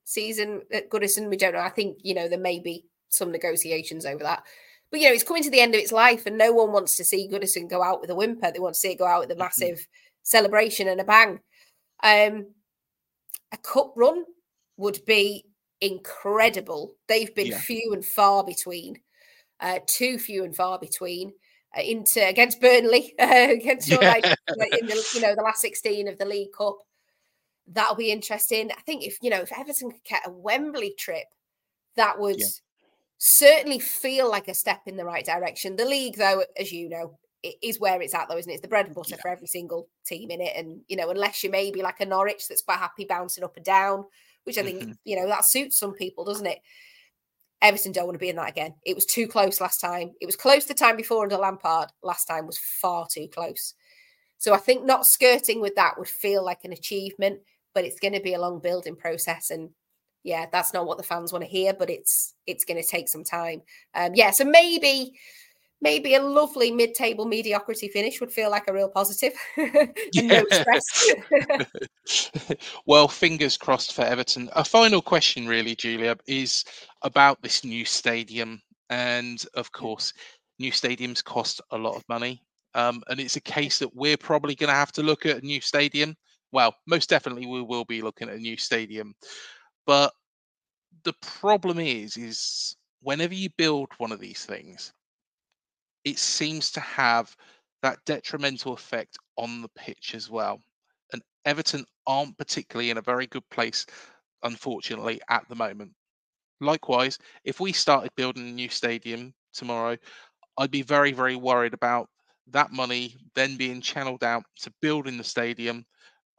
[0.05, 1.29] season at Goodison.
[1.29, 1.61] We don't know.
[1.61, 4.43] I think, you know, there may be some negotiations over that.
[4.91, 6.97] But, you know, it's coming to the end of its life and no one wants
[6.97, 8.51] to see Goodison go out with a whimper.
[8.51, 9.87] They want to see it go out with a massive
[10.23, 11.41] celebration and a bang.
[12.03, 12.55] Um,
[13.53, 14.25] a cup run
[14.79, 15.45] would be
[15.81, 16.95] incredible.
[17.07, 17.61] They've been Yeah.
[17.61, 19.01] few and far between,
[19.61, 21.33] uh, too few and far between.
[21.77, 24.15] Uh, into against Burnley, uh, against Yeah.
[24.21, 26.79] Dyche, uh, in the you know the last sixteen of the League Cup.
[27.69, 28.73] That'll be interesting.
[28.73, 31.27] I think if you know if Everton could get a Wembley trip,
[31.95, 32.47] that would Yeah.
[33.19, 35.77] certainly feel like a step in the right direction.
[35.77, 38.55] The league, though, as you know, it is where it's at, though, isn't it?
[38.55, 39.21] It's the bread and butter Yeah.
[39.23, 40.57] for every single team in it.
[40.57, 43.65] And you know, unless you maybe like a Norwich that's quite happy bouncing up and
[43.65, 44.05] down,
[44.43, 44.99] which I think Mhm.
[45.05, 46.59] you know that suits some people, doesn't it?
[47.63, 48.75] Everton don't want to be in that again.
[48.85, 50.13] It was too close last time.
[50.21, 51.91] It was close the time before under Lampard.
[52.03, 53.75] Last time was far too close.
[54.39, 57.41] So I think not skirting with that would feel like an achievement,
[57.75, 59.51] but it's going to be a long building process.
[59.51, 59.71] And
[60.23, 63.09] yeah, that's not what the fans want to hear, but it's it's going to take
[63.09, 63.63] some time.
[63.95, 65.13] Um, yeah, so maybe
[65.83, 71.13] maybe a lovely mid-table mediocrity finish would feel like a real positive no stress.
[72.87, 74.51] well, fingers crossed for Everton.
[74.55, 76.65] A final question, really, Giulia, is
[77.03, 78.61] about this new stadium.
[78.91, 80.13] And of course,
[80.59, 82.43] new stadiums cost a lot of money.
[82.75, 85.47] Um, and it's a case that we're probably going to have to look at a
[85.47, 86.17] new stadium.
[86.53, 89.15] Well, most definitely we will be looking at a new stadium.
[89.87, 90.13] But
[91.05, 94.93] the problem is, is whenever you build one of these things,
[96.05, 97.35] it seems to have
[97.83, 100.61] that detrimental effect on the pitch as well.
[101.13, 103.87] And Everton aren't particularly in a very good place,
[104.43, 105.93] unfortunately, at the moment.
[106.61, 109.97] Likewise, if we started building a new stadium tomorrow,
[110.59, 112.09] I'd be very, very worried about
[112.49, 115.85] that money then being channeled out to building the stadium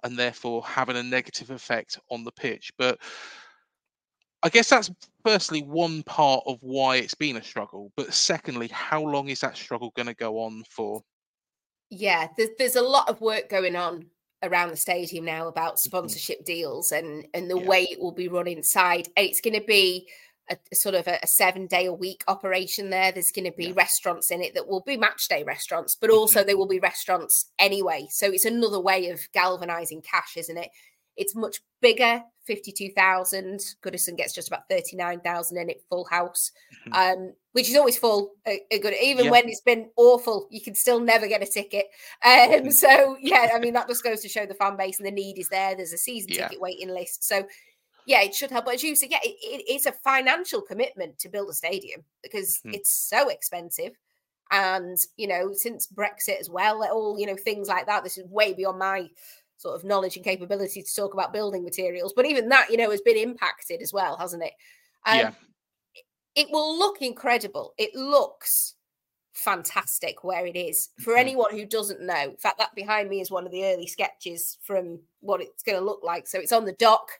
[0.04, 2.72] and therefore having a negative effect on the pitch.
[2.78, 3.00] But
[4.44, 4.92] I guess that's
[5.24, 7.92] firstly one part of why it's been a struggle.
[7.96, 11.04] But secondly, how long is that struggle going to go on for?
[11.90, 14.06] yeah, there's, there's a lot of work going on
[14.44, 15.80] around the stadium now about Mhm.
[15.80, 17.68] sponsorship deals and and the Yeah.
[17.68, 19.10] way it will be run inside.
[19.18, 20.10] It's going to be
[20.50, 23.12] a, a sort of a, a seven day a week operation there.
[23.12, 23.74] There's going to be Yeah.
[23.76, 27.52] restaurants in it that will be match day restaurants, but also there will be restaurants
[27.60, 28.08] anyway.
[28.10, 30.70] So it's another way of galvanizing cash, isn't it?
[31.22, 33.60] It's much bigger, 52,000.
[33.84, 36.52] Goodison gets just about 39,000 in it, full house,
[36.88, 36.94] Mhm.
[36.94, 38.34] um, which is always full.
[38.48, 39.32] A, good, even Yeah.
[39.32, 41.86] when it's been awful, you can still never get a ticket.
[42.24, 42.74] Um, Mhm.
[42.74, 45.38] so, yeah, I mean, that just goes to show the fan base and the need
[45.38, 45.76] is there.
[45.76, 46.48] There's a season Yeah.
[46.48, 47.24] ticket waiting list.
[47.24, 47.48] So,
[48.06, 48.66] yeah, it should help.
[48.66, 52.04] But as you said, yeah, it, it, it's a financial commitment to build a stadium
[52.24, 52.74] because Mhm.
[52.74, 53.94] it's so expensive.
[54.50, 58.26] And, you know, since Brexit as well, all, you know, things like that, this is
[58.26, 59.10] way beyond my
[59.62, 62.14] sort of knowledge and capability to talk about building materials.
[62.16, 64.54] But even that, you know, has been impacted as well, hasn't it?
[65.06, 65.32] Um, Yeah.
[66.34, 67.74] It will look incredible.
[67.78, 68.76] It looks
[69.34, 70.90] fantastic where it is.
[71.00, 73.86] For anyone who doesn't know, in fact, that behind me is one of the early
[73.86, 76.28] sketches from what it's going to look like.
[76.28, 77.12] So it's on the dock.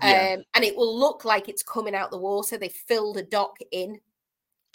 [0.00, 0.36] Yeah.
[0.36, 2.56] Um, and it will look like it's coming out the water.
[2.56, 3.98] They filled a dock in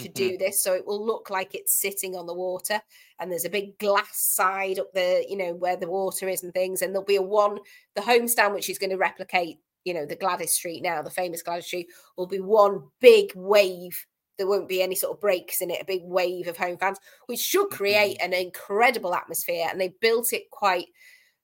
[0.01, 0.13] to Mhm.
[0.13, 2.81] do this, so it will look like it's sitting on the water.
[3.19, 6.53] And there's a big glass side up there, you know, where the water is and
[6.53, 6.81] things.
[6.81, 7.59] And there'll be a one,
[7.95, 11.41] the homestand, which is going to replicate, you know, the Gladys Street now, the famous
[11.41, 11.87] Gladys Street,
[12.17, 14.05] will be one big wave
[14.37, 16.97] there won't be any sort of breaks in it, a big wave of home fans,
[17.27, 18.33] which should create mm-hmm.
[18.33, 19.67] an incredible atmosphere.
[19.69, 20.87] And they built it quite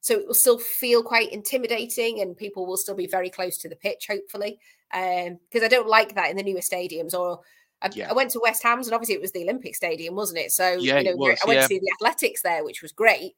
[0.01, 3.69] so it will still feel quite intimidating and people will still be very close to
[3.69, 4.59] the pitch, hopefully.
[4.91, 7.41] Because um, I don't like that in the newer stadiums or
[7.81, 8.09] I, yeah.
[8.09, 10.51] I, went to West Ham's and obviously it was the Olympic Stadium, wasn't it?
[10.51, 11.61] So yeah, you know, was, I went yeah.
[11.61, 13.33] to see the athletics there, which was great.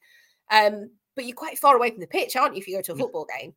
[0.52, 2.94] Um, but you're quite far away from the pitch, aren't you, if you go to
[2.94, 3.00] a mm.
[3.00, 3.54] football game?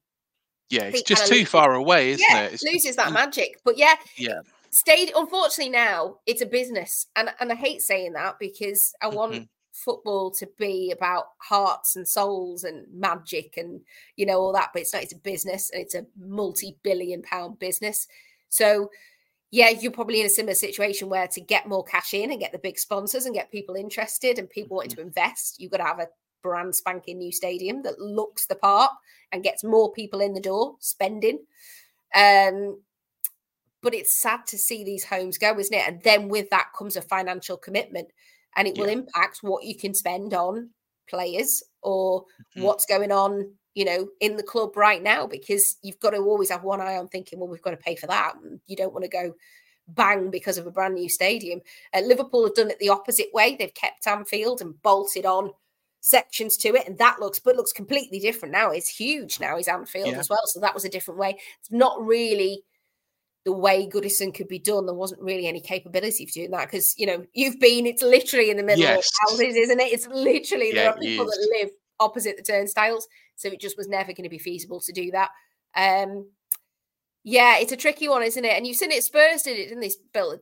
[0.72, 2.54] Yeah, it's just too far away, isn't yeah, it?
[2.54, 3.60] It loses that magic.
[3.62, 4.40] But yeah, yeah.
[4.70, 7.06] Stayed unfortunately now it's a business.
[7.14, 9.44] And and I hate saying that because I want mm-hmm.
[9.72, 13.82] football to be about hearts and souls and magic and
[14.16, 17.58] you know all that, but it's not it's a business and it's a multi-billion pound
[17.58, 18.08] business.
[18.48, 18.90] So
[19.52, 22.52] yeah, you're probably in a similar situation where to get more cash in and get
[22.52, 25.02] the big sponsors and get people interested and people wanting mm-hmm.
[25.02, 26.08] to invest, you've got to have a
[26.42, 28.90] brand spanking new stadium that looks the part
[29.30, 31.38] and gets more people in the door spending.
[32.16, 32.80] Um,
[33.82, 35.86] but it's sad to see these homes go, isn't it?
[35.86, 38.08] And then with that comes a financial commitment,
[38.56, 38.82] and it yeah.
[38.82, 40.70] will impact what you can spend on
[41.10, 42.62] players or mm-hmm.
[42.62, 46.50] what's going on you know, in the club right now because you've got to always
[46.50, 48.34] have one eye on thinking, well, we've got to pay for that.
[48.66, 49.34] You don't want to go
[49.88, 51.60] bang because of a brand new stadium.
[51.94, 53.56] Uh, Liverpool have done it the opposite way.
[53.56, 55.50] They've kept Anfield and bolted on
[56.00, 58.70] sections to it, and that looks but looks completely different now.
[58.70, 59.56] It's huge now.
[59.56, 60.18] Is Anfield yeah.
[60.18, 61.38] as well, so that was a different way.
[61.60, 62.62] It's not really
[63.44, 64.86] the way Goodison could be done.
[64.86, 67.86] There wasn't really any capability for doing that because you know you've been.
[67.86, 69.08] It's literally in the middle yes.
[69.08, 69.92] of houses, isn't it?
[69.92, 71.70] It's literally yeah, there are people that live
[72.02, 73.06] opposite the turnstiles.
[73.36, 75.30] So it just was never going to be feasible to do that.
[75.76, 76.28] Um,
[77.24, 78.56] yeah, it's a tricky one, isn't it?
[78.56, 79.02] And you've seen it.
[79.02, 79.90] Spurs did it, didn't they?
[80.12, 80.40] Built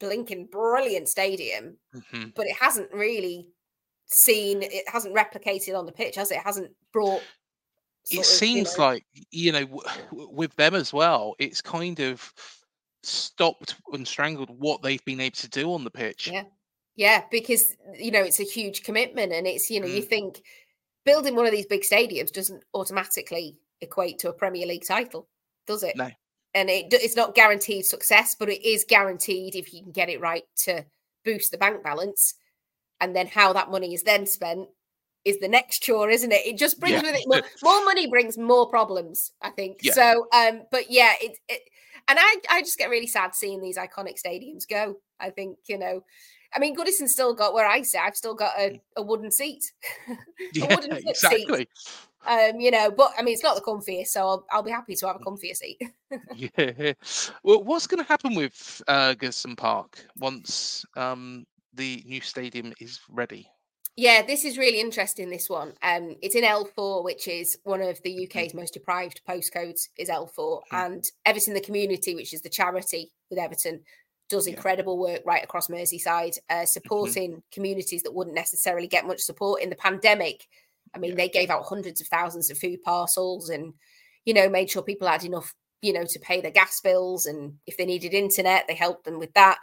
[0.00, 2.28] blinking brilliant stadium, mm-hmm.
[2.34, 3.48] but it hasn't really
[4.06, 4.62] seen.
[4.62, 6.36] It hasn't replicated on the pitch, has it?
[6.36, 7.22] It hasn't brought.
[8.10, 11.34] It of, seems you know, like you know, w- with them as well.
[11.38, 12.32] It's kind of
[13.02, 16.30] stopped and strangled what they've been able to do on the pitch.
[16.32, 16.44] Yeah,
[16.98, 19.94] yeah, because you know it's a huge commitment, and it's you know mm.
[19.94, 20.42] you think
[21.04, 25.28] building one of these big stadiums doesn't automatically equate to a Premier League title,
[25.64, 25.96] does it?
[25.96, 26.10] No.
[26.54, 30.20] And it, it's not guaranteed success, but it is guaranteed if you can get it
[30.20, 30.84] right to
[31.24, 32.34] boost the bank balance.
[33.00, 34.66] And then how that money is then spent
[35.24, 36.46] is the next chore, isn't it?
[36.46, 37.12] It just brings yeah.
[37.12, 39.78] with it more, more, money brings more problems, I think.
[39.82, 39.92] Yeah.
[39.92, 41.60] So, um, but yeah, it, it
[42.08, 44.96] and I, I just get really sad seeing these iconic stadiums go.
[45.20, 46.02] I think, you know,
[46.54, 48.00] I mean, Goodison still got where I sit.
[48.00, 49.64] I've still got a, a wooden seat,
[50.54, 51.58] yeah, a wooden exactly.
[51.58, 51.68] seat.
[52.26, 54.94] Um, you know, but I mean, it's not the comfiest, so I'll, I'll be happy
[54.96, 55.80] to have a comfier seat.
[56.34, 56.92] yeah.
[57.42, 63.00] Well, what's going to happen with uh, Goodison Park once um, the new stadium is
[63.08, 63.48] ready?
[63.96, 65.28] Yeah, this is really interesting.
[65.28, 68.38] This one, um, it's in L4, which is one of the mm-hmm.
[68.38, 69.88] UK's most deprived postcodes.
[69.96, 70.76] Is L4, mm-hmm.
[70.76, 73.80] and Everton the Community, which is the charity with Everton,
[74.28, 76.64] does incredible work right across Merseyside, uh, mm-hmm.
[76.66, 77.40] supporting mm-hmm.
[77.52, 80.46] communities that wouldn't necessarily get much support in the pandemic.
[80.94, 81.16] I mean, yeah.
[81.16, 83.74] they gave out hundreds of thousands of food parcels and,
[84.24, 87.26] you know, made sure people had enough, you know, to pay their gas bills.
[87.26, 89.58] And if they needed internet, they helped them with that.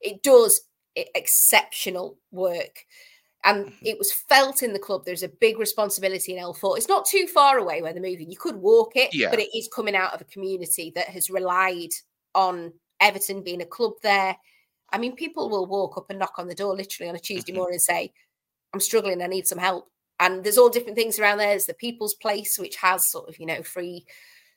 [0.00, 0.62] It does
[0.96, 2.84] exceptional work.
[3.44, 3.86] And mm-hmm.
[3.86, 5.04] it was felt in the club.
[5.04, 6.76] There's a big responsibility in L4.
[6.76, 8.30] It's not too far away where they're moving.
[8.30, 9.30] You could walk it, yeah.
[9.30, 11.90] but it is coming out of a community that has relied
[12.34, 14.36] on Everton being a club there.
[14.92, 17.52] I mean, people will walk up and knock on the door literally on a Tuesday
[17.52, 17.58] mm-hmm.
[17.58, 18.12] morning and say,
[18.72, 19.88] I'm struggling, I need some help.
[20.20, 21.48] And there's all different things around there.
[21.48, 24.06] There's the People's Place, which has sort of, you know, free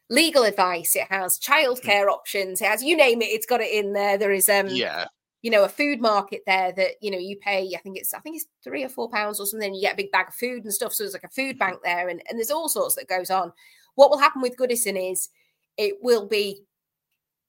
[0.10, 0.96] legal advice.
[0.96, 2.10] It has childcare mm-hmm.
[2.10, 2.62] options.
[2.62, 4.18] It has, you name it, it's got it in there.
[4.18, 5.08] There is, um, yeah,
[5.42, 8.20] you know, a food market there that, you know, you pay, I think it's, I
[8.20, 9.74] think it's three or four pounds or something.
[9.74, 10.94] You get a big bag of food and stuff.
[10.94, 11.60] So there's like a food mm-hmm.
[11.60, 13.52] bank there and, and there's all sorts that goes on.
[13.96, 15.30] What will happen with Goodison is
[15.78, 16.64] it will be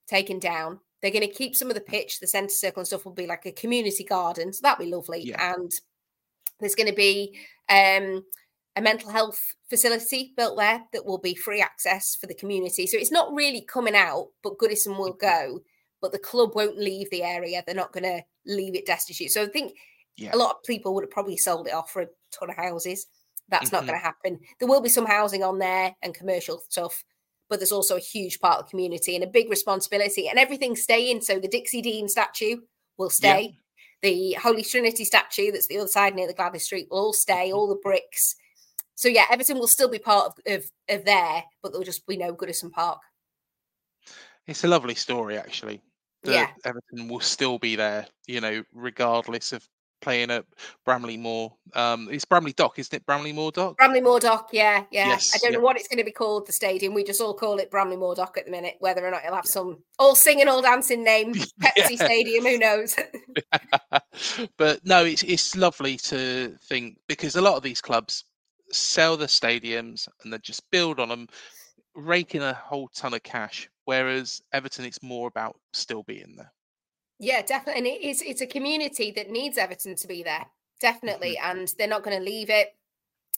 [0.06, 3.04] taken down they're going to keep some of the pitch, the centre circle and stuff
[3.04, 4.52] will be like a community garden.
[4.52, 5.22] So that'll be lovely.
[5.24, 5.54] Yeah.
[5.54, 5.70] And
[6.60, 7.36] there's going to be
[7.68, 8.24] um,
[8.76, 12.86] a mental health facility built there that will be free access for the community.
[12.86, 15.60] So it's not really coming out, but Goodison will go,
[16.00, 17.62] but the club won't leave the area.
[17.64, 19.32] They're not going to leave it destitute.
[19.32, 19.74] So I think
[20.16, 20.34] yeah.
[20.34, 23.06] a lot of people would have probably sold it off for a ton of houses.
[23.48, 23.76] That's mm-hmm.
[23.76, 24.40] not going to happen.
[24.58, 27.04] There will be some housing on there and commercial stuff,
[27.48, 30.82] but there's also a huge part of the community and a big responsibility, and everything's
[30.82, 31.20] staying.
[31.20, 32.56] So the Dixie Dean statue
[32.98, 33.42] will stay.
[33.42, 33.60] Yeah.
[34.02, 37.52] The Holy Trinity statue that's the other side near the Gladys Street will all stay,
[37.52, 38.36] all the bricks.
[38.94, 42.16] So yeah, Everton will still be part of, of, of there, but there'll just be
[42.16, 43.00] no Goodison Park.
[44.46, 45.82] It's a lovely story, actually.
[46.24, 46.48] yeah.
[46.64, 49.66] Everton will still be there, you know, regardless of
[50.00, 50.44] playing at
[50.84, 51.52] Bramley Moore.
[51.74, 53.06] Um, it's Bramley Dock, isn't it?
[53.06, 53.76] Bramley Moore Dock.
[53.76, 55.08] Bramley Moore Dock, yeah, yeah.
[55.08, 55.58] Yes, I don't yeah.
[55.58, 56.46] know what it's going to be called.
[56.46, 56.94] The stadium.
[56.94, 58.76] We just all call it Bramley Moore Dock at the minute.
[58.80, 59.52] Whether or not it'll have yeah.
[59.52, 61.96] some all singing, all dancing name, Pepsi.
[61.96, 62.96] Stadium, who knows?
[64.56, 68.24] but no, it's it's lovely to think because a lot of these clubs
[68.70, 71.28] sell the stadiums and then just build on them,
[71.94, 73.68] raking a whole ton of cash.
[73.84, 76.52] Whereas Everton, it's more about still being there.
[77.18, 77.78] Yeah, definitely.
[77.78, 80.46] And it is it's a community that needs Everton to be there.
[80.80, 81.38] Definitely.
[81.40, 81.58] Mm-hmm.
[81.58, 82.74] And they're not going to leave it.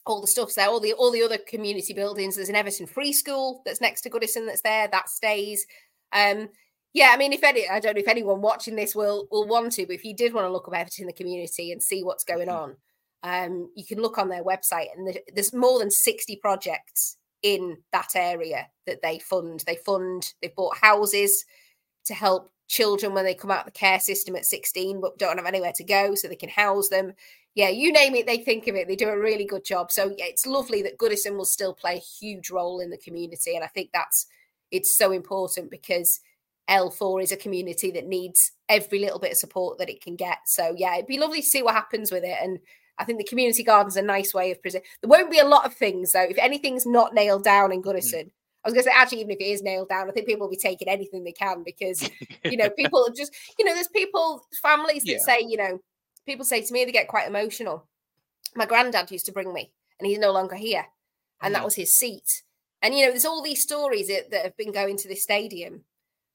[0.07, 2.37] All the stuff's there, all the all the other community buildings.
[2.37, 5.66] There's an Everton free school that's next to Goodison that's there, that stays.
[6.12, 6.49] Um,
[6.95, 9.72] yeah, I mean, if any, I don't know if anyone watching this will will want
[9.72, 12.03] to, but if you did want to look up Everton in the community and see
[12.03, 12.72] what's going mm-hmm.
[13.22, 17.76] on, um, you can look on their website, and there's more than sixty projects in
[17.93, 19.62] that area that they fund.
[19.66, 20.33] They fund.
[20.41, 21.45] They've bought houses
[22.07, 25.39] to help children when they come out of the care system at 16 but don't
[25.39, 27.12] have anywhere to go so they can house them
[27.55, 30.12] yeah you name it they think of it they do a really good job so
[30.16, 33.64] yeah, it's lovely that goodison will still play a huge role in the community and
[33.64, 34.27] i think that's
[34.71, 36.21] it's so important because
[36.69, 40.39] l4 is a community that needs every little bit of support that it can get
[40.45, 42.59] so yeah it'd be lovely to see what happens with it and
[43.01, 44.89] I think the community garden's a nice way of presenting.
[45.01, 46.27] There won't be a lot of things though.
[46.29, 48.31] If anything's not nailed down in Goodison, mm.
[48.64, 50.46] I was going to say, actually, even if it is nailed down, I think people
[50.46, 52.09] will be taking anything they can because,
[52.44, 55.18] you know, people just, you know, there's people, families that yeah.
[55.18, 55.80] say, you know,
[56.26, 57.86] people say to me, they get quite emotional.
[58.56, 60.84] My granddad used to bring me, and he's no longer here.
[61.40, 61.66] And that mm-hmm.
[61.66, 62.42] was his seat.
[62.82, 65.84] And, you know, there's all these stories that, that have been going to this stadium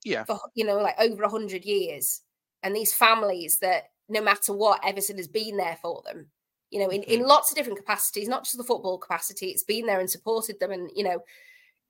[0.06, 0.24] yeah.
[0.24, 2.22] for, you know, like over 100 years.
[2.64, 6.28] And these families that no matter what, Everton has been there for them
[6.74, 7.12] you know, in, mm-hmm.
[7.12, 9.50] in lots of different capacities, not just the football capacity.
[9.50, 10.72] It's been there and supported them.
[10.72, 11.24] And, you know,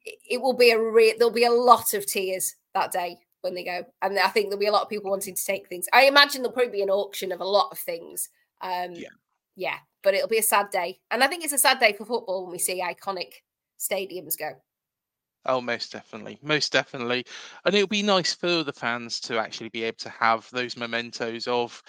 [0.05, 3.63] it will be a real there'll be a lot of tears that day when they
[3.63, 3.85] go.
[4.01, 5.87] And i think there'll be a lot of people wanting to take things.
[5.93, 8.29] I imagine there'll probably be an auction of a lot of things
[8.61, 9.09] um yeah.
[9.55, 10.99] yeah but it'll be a sad day.
[11.11, 13.33] And i think it's a sad day for football when we see iconic
[13.79, 14.51] stadiums go.
[15.45, 17.25] Oh, most definitely, most definitely,
[17.65, 21.47] and it'll be nice for the fans to actually be able to have those mementos
[21.47, 21.83] of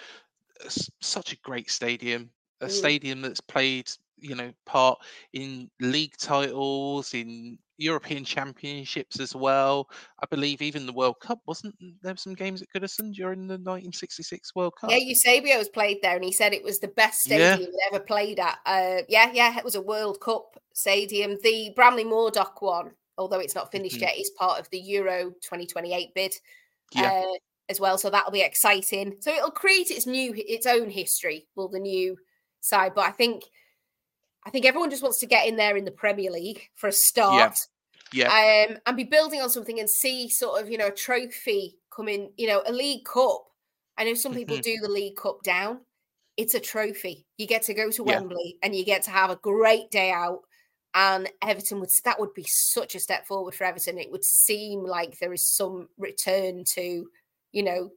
[1.01, 2.71] such a great stadium, a mm.
[2.71, 3.89] stadium that's played,
[4.25, 4.99] you know, part
[5.33, 9.89] in league titles, in European Championships as well.
[10.21, 14.55] I believe even the World Cup wasn't there some games at Goodison during the 1966
[14.55, 14.91] World Cup.
[14.91, 17.87] Yeah, Eusebio was played there, and he said it was the best stadium yeah.
[17.91, 18.57] ever played at.
[18.65, 21.37] Uh, yeah, yeah, it was a World Cup stadium.
[21.43, 24.05] The Bramley Moore Dock one, although it's not finished mm-hmm.
[24.05, 26.35] yet, is part of the Euro 2028 bid.
[26.93, 27.23] Yeah.
[27.25, 27.33] Uh,
[27.67, 29.15] as well, so that'll be exciting.
[29.21, 31.47] So it'll create its new, its own history.
[31.55, 32.15] Will the new
[32.61, 33.43] side, but I think
[34.45, 36.91] I think everyone just wants to get in there in the Premier League for a
[36.91, 37.57] start.
[38.13, 38.29] Yeah.
[38.29, 38.67] yeah.
[38.69, 42.31] Um, and be building on something and see sort of, you know, a trophy coming,
[42.37, 43.45] you know, a League Cup.
[43.97, 44.61] I know some people mm-hmm.
[44.61, 45.79] do the League Cup down.
[46.37, 47.25] It's a trophy.
[47.37, 48.19] You get to go to yeah.
[48.19, 50.41] Wembley and you get to have a great day out.
[50.93, 53.97] And Everton would that would be such a step forward for Everton.
[53.97, 57.07] It would seem like there is some return to,
[57.51, 57.89] you know,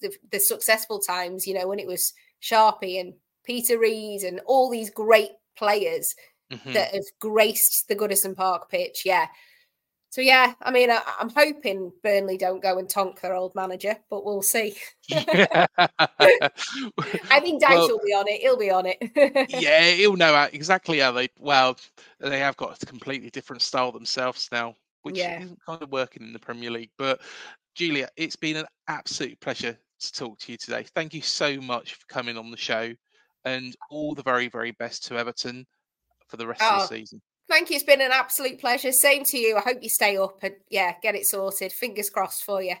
[0.00, 2.12] the, the successful times, you know, when it was
[2.42, 3.14] Sharpie and
[3.44, 6.14] Peter Reid and all these great players
[6.52, 6.72] mm-hmm.
[6.72, 9.02] that have graced the Goodison Park pitch.
[9.04, 9.26] Yeah.
[10.10, 13.96] So yeah, I mean, I, am hoping Burnley don't go and tonk their old manager,
[14.08, 14.74] but we'll see.
[15.12, 15.68] I
[17.40, 18.40] think Dyche well, will be on it.
[18.40, 19.50] He'll be on it.
[19.50, 21.28] yeah, he'll know exactly how they.
[21.38, 21.76] Well,
[22.18, 25.42] they have got a completely different style themselves now, which yeah.
[25.42, 26.92] isn't kind of working in the Premier League.
[26.96, 27.20] But
[27.74, 30.86] Giulia, it's been an absolute pleasure to talk to you today.
[30.94, 32.94] Thank you so much for coming on the show
[33.46, 35.66] and all the very, very best to Everton
[36.28, 37.22] for the rest oh, of the oh, season.
[37.48, 37.76] Thank you.
[37.76, 38.92] It's been an absolute pleasure.
[38.92, 39.56] Same to you.
[39.56, 41.72] I hope you stay up and yeah, get it sorted.
[41.72, 42.74] Fingers crossed for you.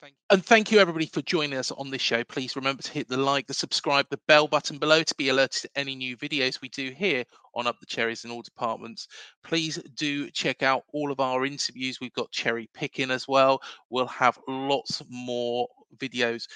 [0.00, 0.18] Thank you.
[0.30, 2.22] And thank you everybody for joining us on this show.
[2.24, 5.62] Please remember to hit the like, the subscribe, the bell button below to be alerted
[5.62, 7.24] to any new videos we do here
[7.54, 9.08] on Up the Cherries in all departments.
[9.42, 12.00] Please do check out all of our interviews.
[12.00, 13.60] We've got cherry picking as well.
[13.90, 15.68] We'll have lots more
[15.98, 16.46] videos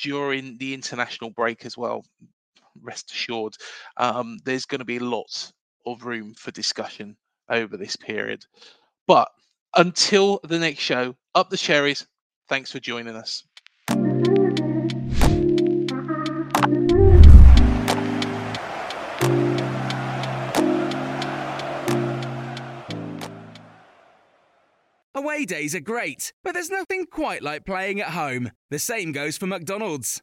[0.00, 2.04] during the international break as well
[2.82, 3.54] rest assured,
[3.96, 5.52] um, there's going to be lots
[5.86, 7.16] of room for discussion
[7.48, 8.44] over this period.
[9.06, 9.28] But
[9.76, 12.06] until the next show, up the cherries.
[12.48, 13.44] Thanks for joining us.
[25.16, 28.50] Away days are great, but there's nothing quite like playing at home.
[28.70, 30.22] The same goes for McDonald's.